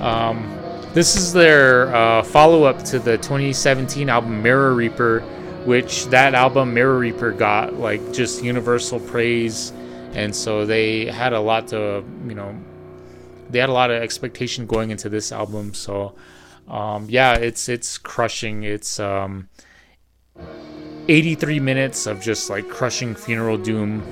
Um, 0.00 0.54
this 0.94 1.16
is 1.16 1.32
their 1.32 1.94
uh, 1.94 2.22
follow 2.22 2.64
up 2.64 2.82
to 2.84 2.98
the 2.98 3.16
2017 3.18 4.08
album 4.08 4.42
Mirror 4.42 4.74
Reaper, 4.74 5.20
which 5.64 6.06
that 6.06 6.34
album 6.34 6.74
Mirror 6.74 6.98
Reaper 6.98 7.32
got 7.32 7.74
like 7.74 8.12
just 8.12 8.42
universal 8.42 9.00
praise, 9.00 9.72
and 10.12 10.34
so 10.34 10.66
they 10.66 11.06
had 11.06 11.32
a 11.32 11.40
lot 11.40 11.68
to 11.68 12.04
you 12.26 12.34
know 12.34 12.56
they 13.50 13.58
had 13.58 13.68
a 13.68 13.72
lot 13.72 13.90
of 13.90 14.02
expectation 14.02 14.66
going 14.66 14.90
into 14.90 15.08
this 15.08 15.32
album. 15.32 15.74
So 15.74 16.14
um, 16.68 17.06
yeah, 17.08 17.34
it's 17.34 17.68
it's 17.68 17.98
crushing. 17.98 18.62
It's 18.62 19.00
um, 19.00 19.48
83 21.08 21.60
minutes 21.60 22.06
of 22.06 22.20
just 22.20 22.50
like 22.50 22.68
crushing 22.68 23.14
funeral 23.14 23.56
doom 23.58 24.02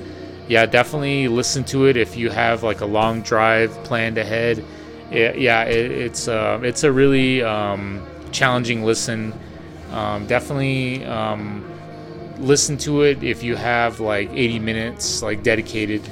yeah, 0.49 0.67
definitely 0.67 1.29
listen 1.29 1.65
to 1.65 1.87
it 1.87 1.97
if 1.97 2.17
you 2.17 2.31
have 2.31 2.63
like 2.63 2.81
a 2.81 2.87
long 2.87 3.23
drive 3.23 3.73
planned 3.85 4.19
ahead. 4.19 4.65
It, 5.11 5.39
yeah, 5.39 5.65
it, 5.65 5.91
it's 5.91 6.29
uh, 6.29 6.61
it's 6.63 6.85
a 6.85 6.93
really 6.93 7.43
um, 7.43 8.07
challenging 8.31 8.85
listen. 8.85 9.33
Um, 9.91 10.27
definitely 10.27 11.05
um, 11.05 11.65
listen 12.39 12.77
to 12.79 13.03
it 13.03 13.23
if 13.23 13.43
you 13.43 13.57
have 13.57 13.99
like 13.99 14.31
80 14.31 14.59
minutes 14.61 15.23
like 15.23 15.43
dedicated. 15.43 16.03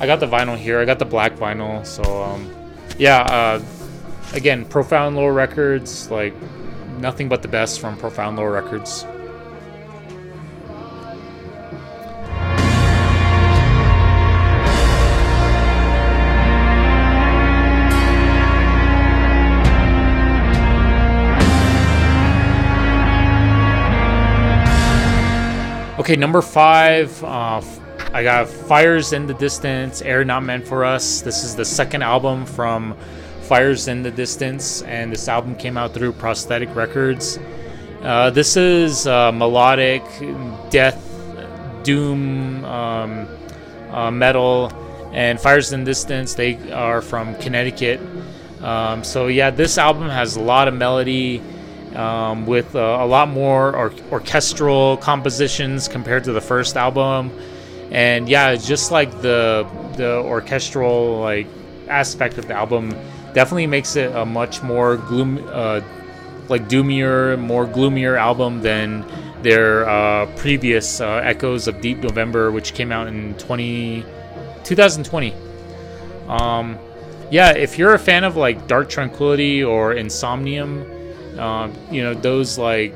I 0.00 0.06
got 0.06 0.20
the 0.20 0.26
vinyl 0.26 0.56
here. 0.56 0.80
I 0.80 0.84
got 0.84 0.98
the 0.98 1.04
black 1.04 1.34
vinyl. 1.34 1.84
So 1.86 2.22
um, 2.22 2.52
yeah, 2.98 3.22
uh, 3.22 3.62
again, 4.32 4.64
Profound 4.64 5.14
Lore 5.14 5.32
Records. 5.32 6.10
Like 6.10 6.34
nothing 6.98 7.28
but 7.28 7.42
the 7.42 7.48
best 7.48 7.80
from 7.80 7.96
Profound 7.96 8.36
Lore 8.36 8.50
Records. 8.52 9.04
Okay, 26.08 26.16
number 26.16 26.40
five. 26.40 27.22
Uh, 27.22 27.60
I 28.14 28.22
got 28.22 28.48
Fires 28.48 29.12
in 29.12 29.26
the 29.26 29.34
Distance, 29.34 30.00
Air 30.00 30.24
Not 30.24 30.42
Meant 30.42 30.66
for 30.66 30.82
Us. 30.82 31.20
This 31.20 31.44
is 31.44 31.54
the 31.54 31.66
second 31.66 32.00
album 32.00 32.46
from 32.46 32.96
Fires 33.42 33.88
in 33.88 34.02
the 34.02 34.10
Distance, 34.10 34.80
and 34.84 35.12
this 35.12 35.28
album 35.28 35.54
came 35.54 35.76
out 35.76 35.92
through 35.92 36.12
Prosthetic 36.12 36.74
Records. 36.74 37.38
Uh, 38.00 38.30
this 38.30 38.56
is 38.56 39.06
uh, 39.06 39.32
melodic, 39.32 40.02
death, 40.70 40.96
doom, 41.82 42.64
um, 42.64 43.28
uh, 43.90 44.10
metal, 44.10 44.72
and 45.12 45.38
Fires 45.38 45.74
in 45.74 45.80
the 45.80 45.90
Distance. 45.90 46.32
They 46.32 46.72
are 46.72 47.02
from 47.02 47.34
Connecticut. 47.34 48.00
Um, 48.62 49.04
so 49.04 49.26
yeah, 49.26 49.50
this 49.50 49.76
album 49.76 50.08
has 50.08 50.36
a 50.36 50.40
lot 50.40 50.68
of 50.68 50.74
melody 50.74 51.42
um, 51.98 52.46
with 52.46 52.74
uh, 52.76 52.98
a 53.00 53.06
lot 53.06 53.28
more 53.28 53.74
or- 53.74 53.92
orchestral 54.10 54.96
compositions 54.98 55.88
compared 55.88 56.24
to 56.24 56.32
the 56.32 56.40
first 56.40 56.76
album. 56.76 57.30
And 57.90 58.28
yeah, 58.28 58.54
just 58.54 58.90
like 58.90 59.10
the 59.20 59.66
the 59.96 60.18
orchestral 60.18 61.20
like 61.20 61.46
aspect 61.88 62.38
of 62.38 62.46
the 62.46 62.54
album 62.54 62.90
definitely 63.34 63.66
makes 63.66 63.96
it 63.96 64.14
a 64.14 64.24
much 64.24 64.62
more 64.62 64.96
gloom, 64.96 65.44
uh, 65.48 65.80
like 66.48 66.68
doomier, 66.68 67.38
more 67.38 67.66
gloomier 67.66 68.16
album 68.16 68.60
than 68.60 69.04
their 69.42 69.88
uh, 69.88 70.26
previous 70.36 71.00
uh, 71.00 71.20
Echoes 71.24 71.66
of 71.66 71.80
Deep 71.80 71.98
November, 71.98 72.50
which 72.50 72.74
came 72.74 72.92
out 72.92 73.06
in 73.06 73.34
20, 73.34 74.04
2020. 74.64 75.34
Um, 76.28 76.78
yeah, 77.30 77.52
if 77.56 77.78
you're 77.78 77.94
a 77.94 77.98
fan 77.98 78.24
of 78.24 78.36
like 78.36 78.66
Dark 78.66 78.88
Tranquillity 78.88 79.62
or 79.62 79.94
Insomnium, 79.94 80.97
Um, 81.38 81.74
you 81.90 82.02
know, 82.02 82.14
those 82.14 82.58
like 82.58 82.94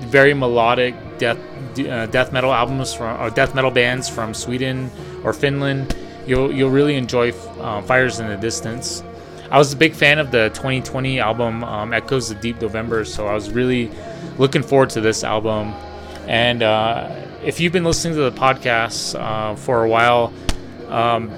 very 0.00 0.34
melodic 0.34 0.94
death 1.18 1.38
uh, 1.78 2.06
death 2.06 2.32
metal 2.32 2.52
albums 2.52 2.92
from 2.92 3.20
or 3.20 3.30
death 3.30 3.54
metal 3.54 3.70
bands 3.70 4.08
from 4.08 4.34
Sweden 4.34 4.90
or 5.24 5.32
Finland, 5.32 5.96
you'll 6.26 6.52
you'll 6.52 6.70
really 6.70 6.96
enjoy 6.96 7.30
uh, 7.60 7.82
Fires 7.82 8.20
in 8.20 8.28
the 8.28 8.36
Distance. 8.36 9.02
I 9.50 9.58
was 9.58 9.72
a 9.72 9.76
big 9.76 9.92
fan 9.92 10.18
of 10.18 10.30
the 10.30 10.48
2020 10.54 11.20
album 11.20 11.62
um, 11.62 11.92
Echoes 11.92 12.30
of 12.30 12.40
Deep 12.40 12.60
November, 12.62 13.04
so 13.04 13.26
I 13.26 13.34
was 13.34 13.50
really 13.50 13.90
looking 14.38 14.62
forward 14.62 14.88
to 14.90 15.00
this 15.02 15.24
album. 15.24 15.74
And 16.26 16.62
uh, 16.62 17.14
if 17.44 17.60
you've 17.60 17.72
been 17.72 17.84
listening 17.84 18.14
to 18.14 18.30
the 18.30 18.32
podcast 18.32 19.18
uh, 19.20 19.54
for 19.56 19.84
a 19.84 19.88
while, 19.88 20.32
um, 20.88 21.30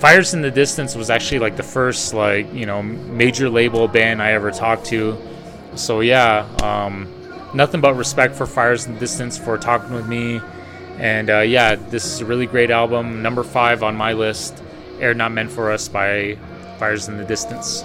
Fires 0.00 0.34
in 0.34 0.42
the 0.42 0.50
Distance 0.50 0.96
was 0.96 1.10
actually 1.10 1.38
like 1.38 1.56
the 1.56 1.62
first 1.62 2.14
like 2.14 2.52
you 2.52 2.66
know 2.66 2.82
major 2.82 3.48
label 3.48 3.86
band 3.86 4.20
I 4.20 4.32
ever 4.32 4.50
talked 4.50 4.86
to. 4.86 5.16
So 5.74 6.00
yeah, 6.00 6.46
um, 6.62 7.08
nothing 7.54 7.80
but 7.80 7.94
respect 7.94 8.34
for 8.34 8.46
Fires 8.46 8.86
in 8.86 8.94
the 8.94 9.00
Distance 9.00 9.38
for 9.38 9.58
talking 9.58 9.94
with 9.94 10.06
me. 10.06 10.40
And 10.98 11.30
uh, 11.30 11.40
yeah, 11.40 11.76
this 11.76 12.04
is 12.04 12.20
a 12.20 12.26
really 12.26 12.46
great 12.46 12.70
album, 12.70 13.22
number 13.22 13.42
five 13.42 13.82
on 13.82 13.96
my 13.96 14.12
list. 14.12 14.62
Air 15.00 15.14
Not 15.14 15.32
Meant 15.32 15.50
for 15.50 15.70
Us 15.70 15.88
by 15.88 16.36
Fires 16.78 17.08
in 17.08 17.16
the 17.16 17.24
Distance. 17.24 17.84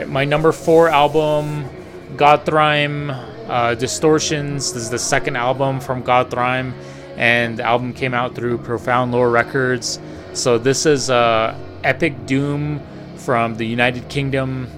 Right, 0.00 0.08
my 0.08 0.24
number 0.24 0.50
four 0.50 0.88
album, 0.88 1.68
Godthrymm 2.16 3.10
uh, 3.50 3.74
Distortions. 3.74 4.72
This 4.72 4.84
is 4.84 4.88
the 4.88 4.98
second 4.98 5.36
album 5.36 5.78
from 5.78 6.02
Godthrymm, 6.02 6.72
and 7.18 7.58
the 7.58 7.64
album 7.64 7.92
came 7.92 8.14
out 8.14 8.34
through 8.34 8.56
Profound 8.56 9.12
Lore 9.12 9.28
Records. 9.28 10.00
So 10.32 10.56
this 10.56 10.86
is 10.86 11.10
uh, 11.10 11.54
epic 11.84 12.24
doom 12.24 12.80
from 13.16 13.56
the 13.56 13.66
United 13.66 14.08
Kingdom. 14.08 14.68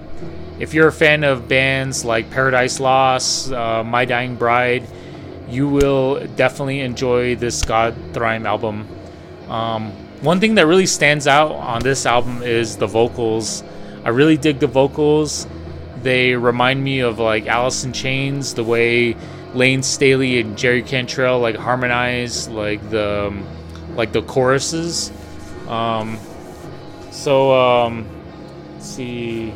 If 0.58 0.74
you're 0.74 0.88
a 0.88 0.92
fan 0.92 1.22
of 1.22 1.46
bands 1.46 2.04
like 2.04 2.28
Paradise 2.28 2.80
Lost, 2.80 3.52
uh, 3.52 3.84
My 3.84 4.04
Dying 4.04 4.34
Bride, 4.34 4.88
you 5.48 5.68
will 5.68 6.26
definitely 6.34 6.80
enjoy 6.80 7.36
this 7.36 7.62
Godthrymm 7.62 8.44
album. 8.44 8.88
Um, 9.48 9.92
one 10.20 10.40
thing 10.40 10.56
that 10.56 10.66
really 10.66 10.86
stands 10.86 11.28
out 11.28 11.52
on 11.52 11.80
this 11.80 12.06
album 12.06 12.42
is 12.42 12.76
the 12.76 12.88
vocals. 12.88 13.62
I 14.04 14.08
really 14.10 14.36
dig 14.36 14.58
the 14.58 14.66
vocals. 14.66 15.46
They 16.02 16.34
remind 16.34 16.82
me 16.82 17.00
of 17.00 17.18
like 17.18 17.46
Alice 17.46 17.84
in 17.84 17.92
Chains, 17.92 18.54
the 18.54 18.64
way 18.64 19.16
Layne 19.54 19.82
Staley 19.82 20.40
and 20.40 20.56
Jerry 20.58 20.82
Cantrell 20.82 21.38
like 21.38 21.56
harmonize 21.56 22.48
like 22.48 22.88
the 22.90 23.28
um, 23.28 23.46
like 23.94 24.12
the 24.12 24.22
choruses. 24.22 25.12
Um, 25.68 26.18
so 27.10 27.52
um, 27.52 28.06
let's 28.72 28.86
see. 28.86 29.52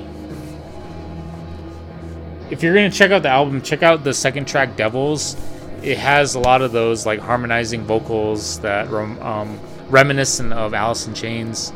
If 2.50 2.62
you're 2.62 2.74
gonna 2.74 2.90
check 2.90 3.10
out 3.10 3.22
the 3.22 3.30
album, 3.30 3.60
check 3.62 3.82
out 3.82 4.04
the 4.04 4.14
second 4.14 4.46
track, 4.46 4.76
Devils. 4.76 5.36
It 5.82 5.98
has 5.98 6.36
a 6.36 6.40
lot 6.40 6.62
of 6.62 6.72
those 6.72 7.04
like 7.04 7.18
harmonizing 7.18 7.82
vocals 7.82 8.60
that 8.60 8.88
um, 8.92 9.58
reminiscent 9.88 10.52
of 10.52 10.74
Alice 10.74 11.06
in 11.06 11.14
Chains. 11.14 11.72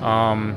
Um, 0.00 0.56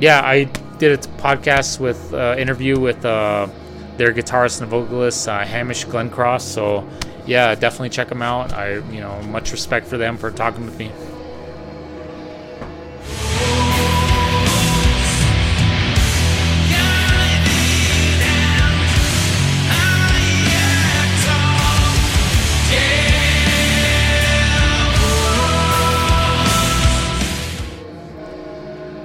yeah, 0.00 0.20
I 0.22 0.44
did 0.78 0.92
a 0.92 1.08
podcast 1.18 1.80
with 1.80 2.14
uh, 2.14 2.36
interview 2.38 2.78
with 2.78 3.04
uh, 3.04 3.48
their 3.96 4.12
guitarist 4.12 4.60
and 4.60 4.70
vocalist 4.70 5.28
uh, 5.28 5.44
Hamish 5.44 5.86
Glencross. 5.86 6.42
So 6.42 6.88
yeah, 7.26 7.54
definitely 7.54 7.90
check 7.90 8.08
them 8.08 8.22
out. 8.22 8.52
I 8.52 8.74
you 8.74 9.00
know 9.00 9.20
much 9.22 9.52
respect 9.52 9.86
for 9.86 9.98
them 9.98 10.16
for 10.16 10.30
talking 10.30 10.64
with 10.64 10.78
me. 10.78 10.92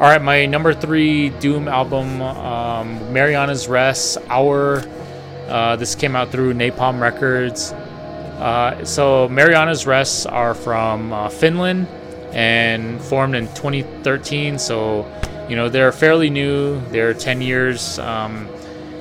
All 0.03 0.09
right, 0.09 0.21
my 0.21 0.45
number 0.45 0.73
three 0.73 1.29
Doom 1.29 1.69
album, 1.69 2.21
um, 2.21 3.13
Marianas 3.13 3.69
Rest, 3.69 4.17
Auer. 4.29 4.83
Uh, 5.47 5.77
this 5.77 5.95
came 5.95 6.13
out 6.13 6.29
through 6.29 6.53
Napalm 6.55 6.99
Records. 6.99 7.71
Uh, 7.71 8.83
so 8.83 9.29
Marianas 9.29 9.87
Rest 9.87 10.27
are 10.27 10.55
from 10.55 11.13
uh, 11.13 11.29
Finland 11.29 11.87
and 12.33 12.99
formed 13.01 13.33
in 13.33 13.47
2013. 13.55 14.59
So 14.59 15.09
you 15.47 15.55
know 15.55 15.69
they're 15.69 15.93
fairly 15.93 16.29
new. 16.29 16.81
They're 16.89 17.13
10 17.13 17.41
years 17.41 17.97
um, 17.99 18.49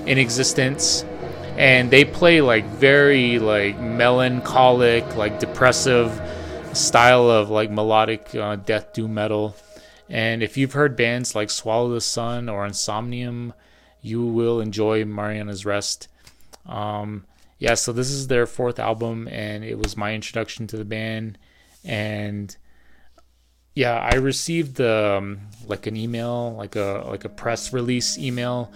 in 0.06 0.18
existence, 0.18 1.04
and 1.56 1.90
they 1.90 2.04
play 2.04 2.40
like 2.42 2.64
very 2.66 3.40
like 3.40 3.76
melancholic, 3.80 5.16
like 5.16 5.40
depressive 5.40 6.12
style 6.74 7.28
of 7.28 7.50
like 7.50 7.72
melodic 7.72 8.32
uh, 8.36 8.54
death 8.54 8.92
doom 8.92 9.14
metal. 9.14 9.56
And 10.08 10.42
if 10.42 10.56
you've 10.56 10.72
heard 10.72 10.96
bands 10.96 11.34
like 11.34 11.50
Swallow 11.50 11.92
the 11.92 12.00
Sun 12.00 12.48
or 12.48 12.66
Insomnium, 12.66 13.52
you 14.00 14.24
will 14.24 14.60
enjoy 14.60 15.04
Marianas 15.04 15.64
Rest. 15.64 16.08
Um, 16.66 17.24
yeah, 17.58 17.74
so 17.74 17.92
this 17.92 18.10
is 18.10 18.26
their 18.26 18.46
fourth 18.46 18.78
album, 18.78 19.28
and 19.28 19.64
it 19.64 19.78
was 19.78 19.96
my 19.96 20.14
introduction 20.14 20.66
to 20.66 20.76
the 20.76 20.84
band. 20.84 21.38
And 21.84 22.54
yeah, 23.74 23.98
I 23.98 24.16
received 24.16 24.80
um, 24.80 25.40
like 25.66 25.86
an 25.86 25.96
email, 25.96 26.54
like 26.54 26.76
a 26.76 27.04
like 27.06 27.24
a 27.24 27.28
press 27.28 27.72
release 27.72 28.18
email 28.18 28.72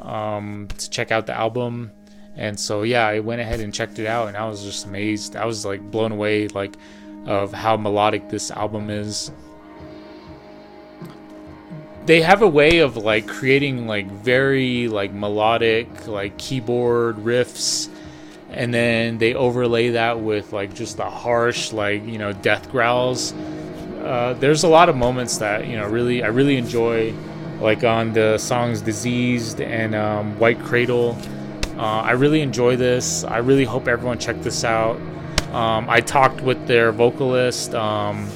um, 0.00 0.68
to 0.78 0.90
check 0.90 1.12
out 1.12 1.26
the 1.26 1.34
album. 1.34 1.92
And 2.34 2.58
so 2.58 2.82
yeah, 2.82 3.06
I 3.06 3.20
went 3.20 3.42
ahead 3.42 3.60
and 3.60 3.72
checked 3.72 3.98
it 3.98 4.06
out, 4.06 4.28
and 4.28 4.36
I 4.36 4.48
was 4.48 4.64
just 4.64 4.86
amazed. 4.86 5.36
I 5.36 5.44
was 5.44 5.66
like 5.66 5.82
blown 5.90 6.12
away, 6.12 6.48
like 6.48 6.74
of 7.26 7.52
how 7.52 7.76
melodic 7.76 8.30
this 8.30 8.50
album 8.50 8.90
is 8.90 9.30
they 12.06 12.20
have 12.20 12.42
a 12.42 12.48
way 12.48 12.78
of 12.78 12.96
like 12.96 13.26
creating 13.26 13.86
like 13.86 14.06
very 14.06 14.88
like 14.88 15.12
melodic 15.12 16.06
like 16.06 16.36
keyboard 16.36 17.16
riffs 17.16 17.88
and 18.50 18.72
then 18.72 19.18
they 19.18 19.34
overlay 19.34 19.90
that 19.90 20.20
with 20.20 20.52
like 20.52 20.74
just 20.74 20.96
the 20.96 21.08
harsh 21.08 21.72
like 21.72 22.04
you 22.04 22.18
know 22.18 22.32
death 22.32 22.70
growls. 22.70 23.32
Uh, 24.02 24.34
there's 24.40 24.64
a 24.64 24.68
lot 24.68 24.88
of 24.88 24.96
moments 24.96 25.38
that 25.38 25.66
you 25.66 25.76
know 25.76 25.86
really 25.88 26.22
i 26.22 26.26
really 26.26 26.56
enjoy 26.56 27.14
like 27.60 27.84
on 27.84 28.12
the 28.12 28.36
songs 28.36 28.82
diseased 28.82 29.60
and 29.60 29.94
um, 29.94 30.38
white 30.38 30.58
cradle. 30.60 31.16
Uh, 31.76 32.02
i 32.02 32.10
really 32.10 32.40
enjoy 32.40 32.76
this. 32.76 33.24
I 33.24 33.38
really 33.38 33.64
hope 33.64 33.88
everyone 33.88 34.18
check 34.18 34.40
this 34.42 34.64
out. 34.64 34.96
Um, 35.52 35.88
i 35.88 36.00
talked 36.00 36.40
with 36.40 36.66
their 36.66 36.92
vocalist 36.92 37.74
um, 37.74 38.28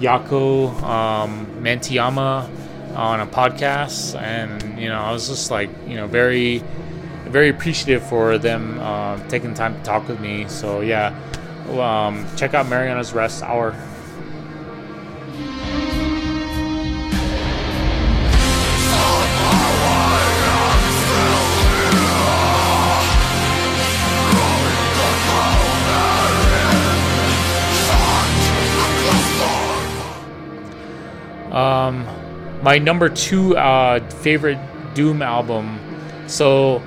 Jaakko 0.00 0.82
um, 0.82 1.46
Mäntymaa 1.62 2.48
on 2.94 3.20
a 3.20 3.26
podcast, 3.26 4.20
and 4.20 4.78
you 4.78 4.88
know 4.88 5.00
I 5.00 5.12
was 5.12 5.28
just 5.28 5.50
like 5.50 5.70
you 5.86 5.96
know 5.96 6.06
very 6.06 6.62
very 7.26 7.50
appreciative 7.50 8.02
for 8.08 8.38
them 8.38 8.78
uh, 8.80 9.18
taking 9.28 9.54
time 9.54 9.74
to 9.74 9.82
talk 9.82 10.08
with 10.08 10.20
me. 10.20 10.46
So 10.48 10.80
yeah, 10.80 11.14
um, 11.70 12.26
check 12.36 12.54
out 12.54 12.66
Marianas 12.66 13.12
Rest 13.12 13.42
Auer. 13.42 13.74
Um, 31.58 32.06
my 32.62 32.78
number 32.78 33.08
two 33.08 33.56
uh, 33.56 33.98
favorite 34.22 34.58
Doom 34.94 35.22
album. 35.22 35.80
So 36.28 36.82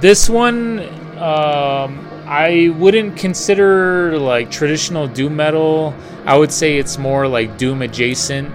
this 0.00 0.28
one 0.28 0.80
um, 1.18 2.06
I 2.26 2.72
wouldn't 2.78 3.16
consider 3.16 4.16
like 4.16 4.50
traditional 4.50 5.08
Doom 5.08 5.34
metal. 5.34 5.94
I 6.24 6.38
would 6.38 6.52
say 6.52 6.78
it's 6.78 6.98
more 6.98 7.26
like 7.26 7.58
Doom 7.58 7.82
adjacent, 7.82 8.48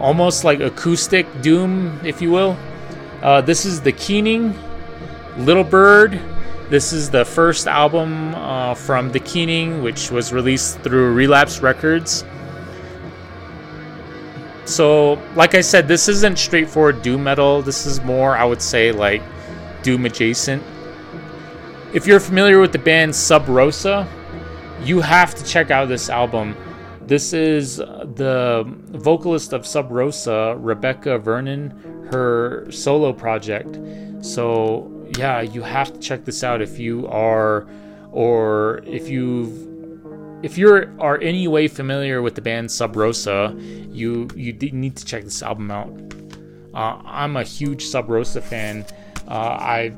almost 0.00 0.44
like 0.44 0.60
acoustic 0.60 1.26
Doom, 1.42 2.00
if 2.02 2.22
you 2.22 2.30
will. 2.30 2.56
Uh, 3.22 3.42
this 3.42 3.66
is 3.66 3.82
the 3.82 3.92
Keening, 3.92 4.54
Little 5.36 5.64
Bird. 5.64 6.18
This 6.70 6.92
is 6.94 7.10
the 7.10 7.24
first 7.24 7.66
album 7.66 8.34
uh, 8.34 8.74
from 8.74 9.10
The 9.10 9.20
Keening, 9.20 9.82
which 9.82 10.10
was 10.10 10.32
released 10.32 10.80
through 10.80 11.12
Relapse 11.12 11.60
Records. 11.60 12.24
So, 14.68 15.14
like 15.34 15.54
I 15.54 15.62
said, 15.62 15.88
this 15.88 16.08
isn't 16.08 16.38
straightforward 16.38 17.00
doom 17.00 17.24
metal. 17.24 17.62
This 17.62 17.86
is 17.86 18.02
more, 18.02 18.36
I 18.36 18.44
would 18.44 18.60
say, 18.60 18.92
like 18.92 19.22
doom 19.82 20.04
adjacent. 20.04 20.62
If 21.94 22.06
you're 22.06 22.20
familiar 22.20 22.60
with 22.60 22.72
the 22.72 22.78
band 22.78 23.16
Sub 23.16 23.48
Rosa, 23.48 24.06
you 24.82 25.00
have 25.00 25.34
to 25.34 25.44
check 25.44 25.70
out 25.70 25.88
this 25.88 26.10
album. 26.10 26.54
This 27.00 27.32
is 27.32 27.78
the 27.78 28.64
vocalist 28.66 29.54
of 29.54 29.66
Sub 29.66 29.90
Rosa, 29.90 30.54
Rebecca 30.58 31.18
Vernon, 31.18 31.70
her 32.12 32.70
solo 32.70 33.14
project. 33.14 33.78
So, 34.20 34.92
yeah, 35.16 35.40
you 35.40 35.62
have 35.62 35.94
to 35.94 35.98
check 35.98 36.26
this 36.26 36.44
out 36.44 36.60
if 36.60 36.78
you 36.78 37.06
are, 37.08 37.66
or 38.12 38.82
if 38.84 39.08
you've 39.08 39.77
if 40.42 40.56
you 40.56 40.68
are 41.00 41.18
any 41.20 41.48
way 41.48 41.68
familiar 41.68 42.22
with 42.22 42.34
the 42.34 42.40
band 42.40 42.70
Sub 42.70 42.96
Rosa, 42.96 43.54
you 43.58 44.28
you 44.34 44.52
need 44.52 44.96
to 44.96 45.04
check 45.04 45.24
this 45.24 45.42
album 45.42 45.70
out. 45.70 45.88
Uh, 46.74 47.00
I'm 47.04 47.36
a 47.36 47.42
huge 47.42 47.84
Sub 47.86 48.08
Rosa 48.08 48.40
fan. 48.40 48.84
Uh, 49.26 49.32
I 49.32 49.92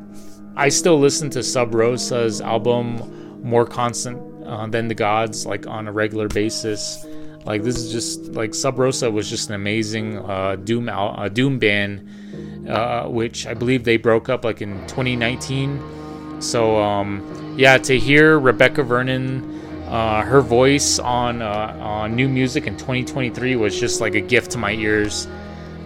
I 0.56 0.68
still 0.68 0.98
listen 0.98 1.30
to 1.30 1.42
Sub 1.42 1.74
Rosa's 1.74 2.40
album 2.40 3.42
more 3.42 3.66
constant 3.66 4.18
uh, 4.46 4.66
than 4.66 4.88
the 4.88 4.94
Gods 4.94 5.46
like 5.46 5.66
on 5.66 5.88
a 5.88 5.92
regular 5.92 6.28
basis. 6.28 7.06
Like 7.44 7.62
this 7.62 7.76
is 7.76 7.92
just 7.92 8.32
like 8.32 8.54
Sub 8.54 8.78
Rosa 8.78 9.10
was 9.10 9.28
just 9.28 9.48
an 9.48 9.54
amazing 9.54 10.18
uh, 10.18 10.56
doom 10.56 10.88
al- 10.88 11.28
doom 11.28 11.58
band, 11.58 12.68
uh, 12.68 13.06
which 13.08 13.46
I 13.46 13.54
believe 13.54 13.84
they 13.84 13.96
broke 13.98 14.28
up 14.28 14.44
like 14.44 14.62
in 14.62 14.86
2019. 14.86 16.40
So 16.40 16.78
um, 16.78 17.54
yeah, 17.58 17.76
to 17.78 17.98
hear 17.98 18.38
Rebecca 18.38 18.82
Vernon 18.82 19.59
uh, 19.90 20.22
her 20.22 20.40
voice 20.40 21.00
on 21.00 21.42
uh, 21.42 21.76
on 21.80 22.14
new 22.14 22.28
music 22.28 22.68
in 22.68 22.76
2023 22.76 23.56
was 23.56 23.78
just 23.78 24.00
like 24.00 24.14
a 24.14 24.20
gift 24.20 24.52
to 24.52 24.58
my 24.58 24.72
ears. 24.72 25.26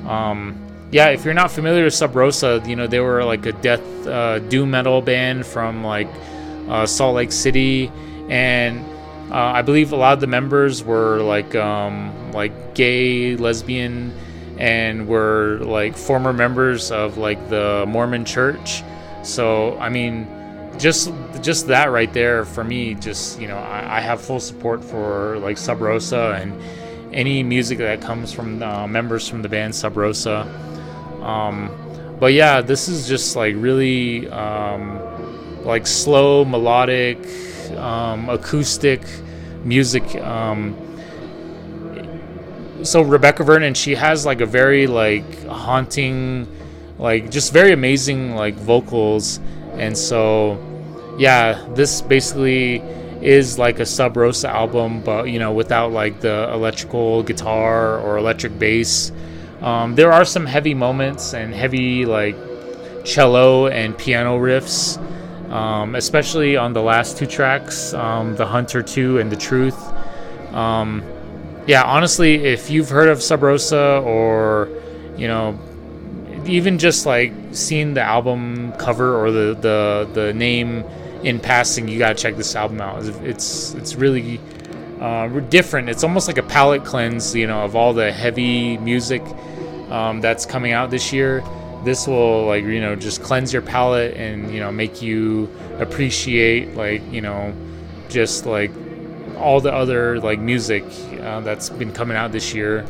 Um, 0.06 0.60
yeah, 0.90 1.08
if 1.08 1.24
you're 1.24 1.34
not 1.34 1.50
familiar 1.50 1.84
with 1.84 1.94
Sub 1.94 2.14
Rosa, 2.14 2.62
you 2.66 2.76
know 2.76 2.86
they 2.86 3.00
were 3.00 3.24
like 3.24 3.46
a 3.46 3.52
death 3.52 4.06
uh, 4.06 4.40
doom 4.40 4.70
metal 4.70 5.00
band 5.00 5.46
from 5.46 5.82
like 5.82 6.08
uh, 6.68 6.84
Salt 6.84 7.16
Lake 7.16 7.32
City, 7.32 7.90
and 8.28 8.84
uh, 9.32 9.36
I 9.36 9.62
believe 9.62 9.92
a 9.92 9.96
lot 9.96 10.12
of 10.12 10.20
the 10.20 10.26
members 10.26 10.84
were 10.84 11.20
like 11.22 11.54
um, 11.54 12.30
like 12.32 12.74
gay, 12.74 13.36
lesbian, 13.36 14.12
and 14.58 15.08
were 15.08 15.60
like 15.62 15.96
former 15.96 16.34
members 16.34 16.90
of 16.90 17.16
like 17.16 17.48
the 17.48 17.86
Mormon 17.88 18.26
Church. 18.26 18.82
So 19.22 19.78
I 19.78 19.88
mean 19.88 20.28
just 20.78 21.12
just 21.42 21.66
that 21.66 21.86
right 21.86 22.12
there 22.12 22.44
for 22.44 22.64
me 22.64 22.94
just 22.94 23.40
you 23.40 23.48
know 23.48 23.58
I, 23.58 23.98
I, 23.98 24.00
have 24.00 24.20
full 24.20 24.40
support 24.40 24.82
for 24.82 25.38
like 25.38 25.58
sub 25.58 25.80
rosa 25.80 26.38
and 26.40 26.60
any 27.12 27.42
music 27.42 27.78
that 27.78 28.00
comes 28.00 28.32
from 28.32 28.62
uh, 28.62 28.86
members 28.86 29.28
from 29.28 29.42
the 29.42 29.48
band 29.48 29.74
sub 29.74 29.96
rosa. 29.96 30.40
Um, 31.22 31.70
but 32.18 32.32
yeah 32.32 32.60
this 32.60 32.88
is 32.88 33.08
just 33.08 33.36
like 33.36 33.54
really 33.56 34.28
um, 34.30 35.64
like 35.64 35.86
slow 35.86 36.44
melodic 36.44 37.18
um, 37.76 38.28
acoustic 38.28 39.02
music 39.64 40.14
um, 40.16 40.76
so 42.82 43.00
rebecca 43.00 43.42
vernon 43.42 43.74
she 43.74 43.94
has 43.94 44.26
like 44.26 44.40
a 44.40 44.46
very 44.46 44.86
like 44.86 45.46
haunting 45.46 46.46
like 46.98 47.30
just 47.30 47.52
very 47.52 47.72
amazing 47.72 48.34
like 48.34 48.54
vocals 48.54 49.40
and 49.76 49.96
so, 49.96 50.58
yeah, 51.18 51.64
this 51.74 52.00
basically 52.02 52.82
is 53.20 53.58
like 53.58 53.80
a 53.80 53.86
Sub 53.86 54.16
Rosa 54.16 54.48
album, 54.50 55.00
but 55.02 55.28
you 55.30 55.38
know, 55.38 55.52
without 55.52 55.92
like 55.92 56.20
the 56.20 56.50
electrical 56.52 57.22
guitar 57.22 57.98
or 57.98 58.18
electric 58.18 58.58
bass. 58.58 59.12
Um, 59.62 59.94
there 59.94 60.12
are 60.12 60.26
some 60.26 60.44
heavy 60.44 60.74
moments 60.74 61.32
and 61.32 61.54
heavy 61.54 62.04
like 62.04 62.36
cello 63.04 63.68
and 63.68 63.96
piano 63.96 64.38
riffs, 64.38 64.98
um, 65.50 65.94
especially 65.94 66.56
on 66.56 66.72
the 66.74 66.82
last 66.82 67.16
two 67.16 67.26
tracks, 67.26 67.94
um, 67.94 68.36
The 68.36 68.46
Hunter 68.46 68.82
2 68.82 69.18
and 69.18 69.32
The 69.32 69.36
Truth. 69.36 69.80
Um, 70.52 71.02
yeah, 71.66 71.82
honestly, 71.82 72.34
if 72.44 72.70
you've 72.70 72.90
heard 72.90 73.08
of 73.08 73.22
Sub 73.22 73.42
Rosa 73.42 74.02
or, 74.04 74.68
you 75.16 75.28
know, 75.28 75.58
even 76.46 76.78
just 76.78 77.06
like 77.06 77.32
seeing 77.52 77.94
the 77.94 78.02
album 78.02 78.72
cover 78.78 79.16
or 79.16 79.30
the 79.30 79.54
the 79.54 80.08
the 80.12 80.32
name 80.32 80.84
in 81.22 81.40
passing, 81.40 81.88
you 81.88 81.98
gotta 81.98 82.14
check 82.14 82.36
this 82.36 82.54
album 82.54 82.80
out. 82.80 83.04
It's 83.24 83.74
it's 83.74 83.94
really 83.94 84.40
uh, 85.00 85.28
different. 85.40 85.88
It's 85.88 86.04
almost 86.04 86.28
like 86.28 86.38
a 86.38 86.42
palate 86.42 86.84
cleanse, 86.84 87.34
you 87.34 87.46
know, 87.46 87.64
of 87.64 87.74
all 87.74 87.92
the 87.92 88.12
heavy 88.12 88.78
music 88.78 89.22
um, 89.90 90.20
that's 90.20 90.46
coming 90.46 90.72
out 90.72 90.90
this 90.90 91.12
year. 91.12 91.42
This 91.84 92.06
will 92.06 92.46
like 92.46 92.64
you 92.64 92.80
know 92.80 92.96
just 92.96 93.22
cleanse 93.22 93.52
your 93.52 93.62
palate 93.62 94.16
and 94.16 94.52
you 94.52 94.60
know 94.60 94.72
make 94.72 95.02
you 95.02 95.50
appreciate 95.78 96.74
like 96.74 97.02
you 97.12 97.20
know 97.20 97.54
just 98.08 98.46
like 98.46 98.70
all 99.36 99.60
the 99.60 99.72
other 99.72 100.20
like 100.20 100.38
music 100.38 100.84
uh, 101.20 101.40
that's 101.40 101.68
been 101.68 101.92
coming 101.92 102.16
out 102.16 102.32
this 102.32 102.54
year. 102.54 102.86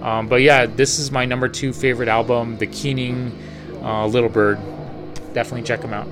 Um, 0.00 0.28
but 0.28 0.42
yeah, 0.42 0.66
this 0.66 0.98
is 0.98 1.10
my 1.10 1.24
number 1.24 1.48
two 1.48 1.72
favorite 1.72 2.08
album, 2.08 2.58
The 2.58 2.66
Keening 2.66 3.36
uh, 3.82 4.06
Little 4.06 4.28
Bird. 4.28 4.58
Definitely 5.32 5.62
check 5.62 5.80
them 5.80 5.92
out. 5.92 6.08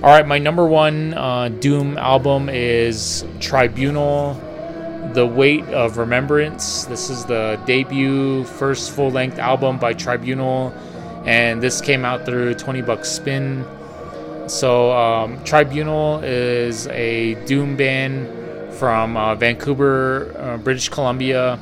All 0.00 0.14
right, 0.14 0.26
my 0.26 0.38
number 0.38 0.66
one 0.66 1.12
uh, 1.12 1.48
Doom 1.48 1.98
album 1.98 2.48
is 2.48 3.26
Tribunal 3.40 4.40
the 5.12 5.26
Weight 5.26 5.64
of 5.66 5.98
Remembrance. 5.98 6.84
This 6.84 7.10
is 7.10 7.24
the 7.24 7.60
debut 7.66 8.44
first 8.44 8.92
full 8.92 9.10
length 9.10 9.38
album 9.38 9.78
by 9.78 9.92
Tribunal, 9.92 10.74
and 11.24 11.62
this 11.62 11.80
came 11.80 12.04
out 12.04 12.24
through 12.24 12.54
20 12.54 12.82
Bucks 12.82 13.08
Spin. 13.08 13.64
So, 14.46 14.92
um, 14.92 15.42
Tribunal 15.44 16.20
is 16.22 16.86
a 16.88 17.34
doom 17.46 17.76
band 17.76 18.74
from 18.74 19.16
uh, 19.16 19.34
Vancouver, 19.34 20.34
uh, 20.38 20.56
British 20.58 20.88
Columbia. 20.88 21.58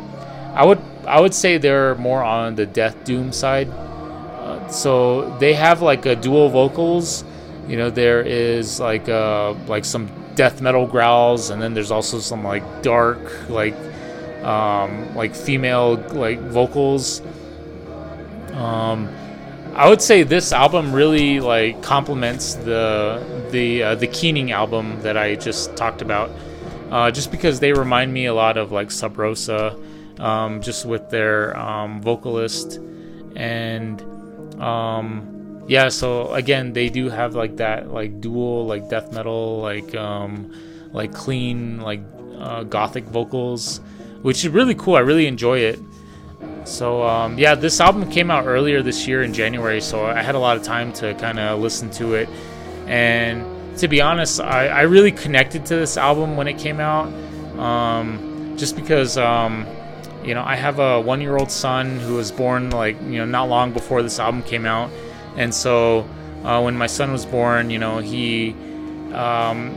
I 0.55 0.65
would 0.65 0.81
I 1.07 1.21
would 1.21 1.35
say 1.35 1.59
they're 1.59 1.95
more 1.97 2.23
on 2.23 2.57
the 2.57 2.67
death 2.67 3.05
doom 3.05 3.33
side. 3.33 3.69
Uh, 3.69 4.69
so 4.69 5.37
they 5.39 5.55
have 5.55 5.83
like 5.83 6.05
a 6.07 6.17
dual 6.17 6.49
vocals. 6.49 7.25
You 7.69 7.77
know, 7.77 7.91
there 7.91 8.23
is 8.23 8.81
like 8.81 9.09
uh, 9.09 9.55
like 9.67 9.85
some 9.85 10.09
death 10.37 10.61
metal 10.61 10.87
growls, 10.87 11.51
and 11.51 11.61
then 11.61 11.75
there's 11.75 11.91
also 11.91 12.21
some 12.21 12.45
like 12.45 12.83
dark, 12.83 13.49
like 13.49 13.75
um, 14.45 15.15
like 15.17 15.35
female 15.35 15.97
like 16.13 16.39
vocals. 16.39 17.21
Um, 18.53 19.09
I 19.75 19.89
would 19.89 20.01
say 20.01 20.23
this 20.23 20.53
album 20.53 20.93
really 20.93 21.41
like 21.41 21.83
complements 21.83 22.55
the 22.55 23.49
the 23.51 23.83
uh, 23.83 23.95
the 23.97 24.07
Keening 24.07 24.53
album 24.53 25.03
that 25.03 25.17
I 25.17 25.35
just 25.35 25.77
talked 25.77 26.01
about, 26.01 26.31
uh, 26.91 27.11
just 27.11 27.31
because 27.31 27.59
they 27.59 27.73
remind 27.73 28.13
me 28.13 28.27
a 28.27 28.35
lot 28.35 28.57
of 28.57 28.71
like 28.71 28.91
Sub 28.91 29.19
Rosa, 29.19 29.77
um, 30.19 30.63
just 30.63 30.87
with 30.87 31.11
their 31.11 31.57
um, 31.59 32.01
vocalist 32.01 32.81
and 33.35 34.01
um, 34.61 35.36
yeah 35.67 35.89
so 35.89 36.33
again 36.33 36.73
they 36.73 36.89
do 36.89 37.09
have 37.09 37.35
like 37.35 37.57
that 37.57 37.93
like 37.93 38.21
dual 38.21 38.67
like 38.67 38.89
death 38.89 39.13
metal 39.13 39.61
like 39.61 39.95
um 39.95 40.53
like 40.93 41.13
clean 41.13 41.81
like 41.81 42.01
uh, 42.39 42.63
gothic 42.65 43.05
vocals 43.05 43.81
which 44.23 44.45
is 44.45 44.49
really 44.49 44.75
cool. 44.75 44.97
I 44.97 45.01
really 45.01 45.29
enjoy 45.29 45.61
it. 45.61 45.79
So 46.65 47.03
um, 47.05 47.39
yeah 47.39 47.55
this 47.55 47.81
album 47.81 48.11
came 48.11 48.29
out 48.29 48.47
earlier 48.47 48.83
this 48.83 49.07
year 49.07 49.23
in 49.23 49.33
january 49.33 49.81
so 49.81 50.05
i 50.05 50.21
had 50.21 50.35
a 50.35 50.39
lot 50.39 50.57
of 50.57 50.65
time 50.65 50.93
to 50.95 51.15
kind 51.15 51.39
of 51.39 51.61
listen 51.61 51.91
to 51.93 52.15
it. 52.15 52.29
And 52.87 53.79
to 53.79 53.87
be 53.87 54.01
honest 54.01 54.41
I, 54.41 54.67
I 54.67 54.81
really 54.83 55.13
connected 55.13 55.65
to 55.67 55.77
this 55.77 55.97
album 55.97 56.37
when 56.37 56.49
it 56.49 56.59
came 56.59 56.81
out 56.81 57.07
um, 57.59 58.55
just 58.57 58.75
because 58.75 59.17
um, 59.17 59.65
you 60.25 60.35
know 60.35 60.43
i 60.43 60.57
have 60.57 60.81
a 60.81 61.01
one 61.01 61.21
year 61.21 61.37
old 61.37 61.51
son 61.53 62.01
who 62.01 62.15
was 62.15 62.33
born 62.33 62.71
like 62.71 63.01
you 63.03 63.19
know 63.19 63.25
not 63.25 63.49
long 63.49 63.73
before 63.73 64.03
this 64.03 64.19
album 64.19 64.43
came 64.43 64.67
out 64.67 64.91
and 65.37 65.55
so 65.55 66.09
uh, 66.45 66.61
when 66.63 66.77
my 66.77 66.87
son 66.87 67.13
was 67.13 67.27
born, 67.27 67.71
you 67.71 67.79
know, 67.79 67.99
he 67.99 68.55
um, 69.13 69.75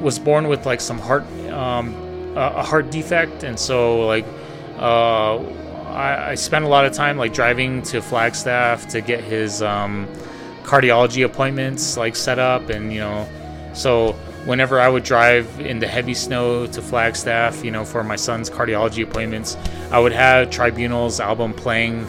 was 0.00 0.18
born 0.18 0.48
with 0.48 0.66
like 0.66 0.80
some 0.80 0.98
heart, 0.98 1.24
um, 1.50 1.94
a 2.36 2.62
heart 2.62 2.90
defect, 2.90 3.42
and 3.42 3.58
so 3.58 4.06
like 4.06 4.26
uh, 4.78 5.38
I, 5.88 6.30
I, 6.30 6.34
spent 6.34 6.64
a 6.64 6.68
lot 6.68 6.84
of 6.84 6.92
time 6.92 7.16
like 7.16 7.32
driving 7.32 7.82
to 7.82 8.00
Flagstaff 8.00 8.88
to 8.88 9.00
get 9.00 9.24
his 9.24 9.62
um, 9.62 10.06
cardiology 10.62 11.24
appointments 11.24 11.96
like 11.96 12.14
set 12.14 12.38
up, 12.38 12.68
and 12.68 12.92
you 12.92 13.00
know, 13.00 13.28
so 13.74 14.14
whenever 14.44 14.80
I 14.80 14.88
would 14.88 15.02
drive 15.02 15.60
in 15.60 15.78
the 15.78 15.86
heavy 15.86 16.14
snow 16.14 16.66
to 16.66 16.82
Flagstaff, 16.82 17.64
you 17.64 17.70
know, 17.70 17.84
for 17.84 18.02
my 18.02 18.16
son's 18.16 18.48
cardiology 18.48 19.02
appointments, 19.02 19.56
I 19.90 19.98
would 19.98 20.12
have 20.12 20.50
Tribunal's 20.50 21.20
album 21.20 21.52
playing. 21.52 22.06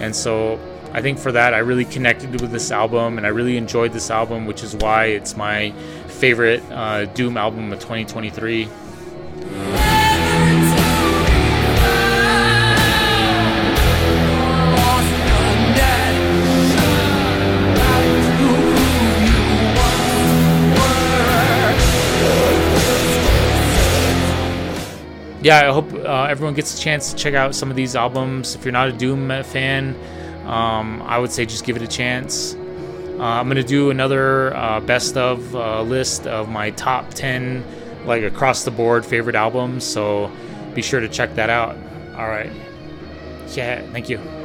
And 0.00 0.14
so 0.14 0.60
I 0.92 1.02
think 1.02 1.18
for 1.18 1.32
that, 1.32 1.54
I 1.54 1.58
really 1.58 1.84
connected 1.84 2.40
with 2.40 2.50
this 2.50 2.70
album 2.70 3.18
and 3.18 3.26
I 3.26 3.30
really 3.30 3.56
enjoyed 3.56 3.92
this 3.92 4.10
album, 4.10 4.46
which 4.46 4.62
is 4.62 4.74
why 4.76 5.06
it's 5.06 5.36
my 5.36 5.70
favorite 6.06 6.62
uh, 6.70 7.04
Doom 7.06 7.36
album 7.36 7.72
of 7.72 7.78
2023. 7.78 8.68
yeah, 25.40 25.68
I 25.68 25.72
hope 25.72 25.92
uh, 25.94 26.24
everyone 26.24 26.54
gets 26.54 26.78
a 26.78 26.78
chance 26.78 27.10
to 27.10 27.16
check 27.16 27.32
out 27.32 27.54
some 27.54 27.70
of 27.70 27.76
these 27.76 27.96
albums. 27.96 28.54
If 28.54 28.64
you're 28.64 28.72
not 28.72 28.88
a 28.88 28.92
Doom 28.92 29.28
fan, 29.44 29.96
um, 30.48 31.02
I 31.02 31.18
would 31.18 31.30
say 31.30 31.44
just 31.44 31.64
give 31.64 31.76
it 31.76 31.82
a 31.82 31.86
chance. 31.86 32.54
Uh, 32.54 33.22
I'm 33.22 33.48
gonna 33.48 33.62
do 33.62 33.90
another 33.90 34.56
uh, 34.56 34.80
best 34.80 35.16
of 35.16 35.54
uh, 35.54 35.82
list 35.82 36.26
of 36.26 36.48
my 36.48 36.70
top 36.70 37.10
10, 37.10 37.64
like 38.06 38.22
across 38.22 38.64
the 38.64 38.70
board 38.70 39.04
favorite 39.04 39.36
albums. 39.36 39.84
So 39.84 40.30
be 40.74 40.82
sure 40.82 41.00
to 41.00 41.08
check 41.08 41.34
that 41.34 41.50
out. 41.50 41.76
All 42.16 42.28
right. 42.28 42.50
Yeah, 43.54 43.82
thank 43.92 44.08
you. 44.08 44.37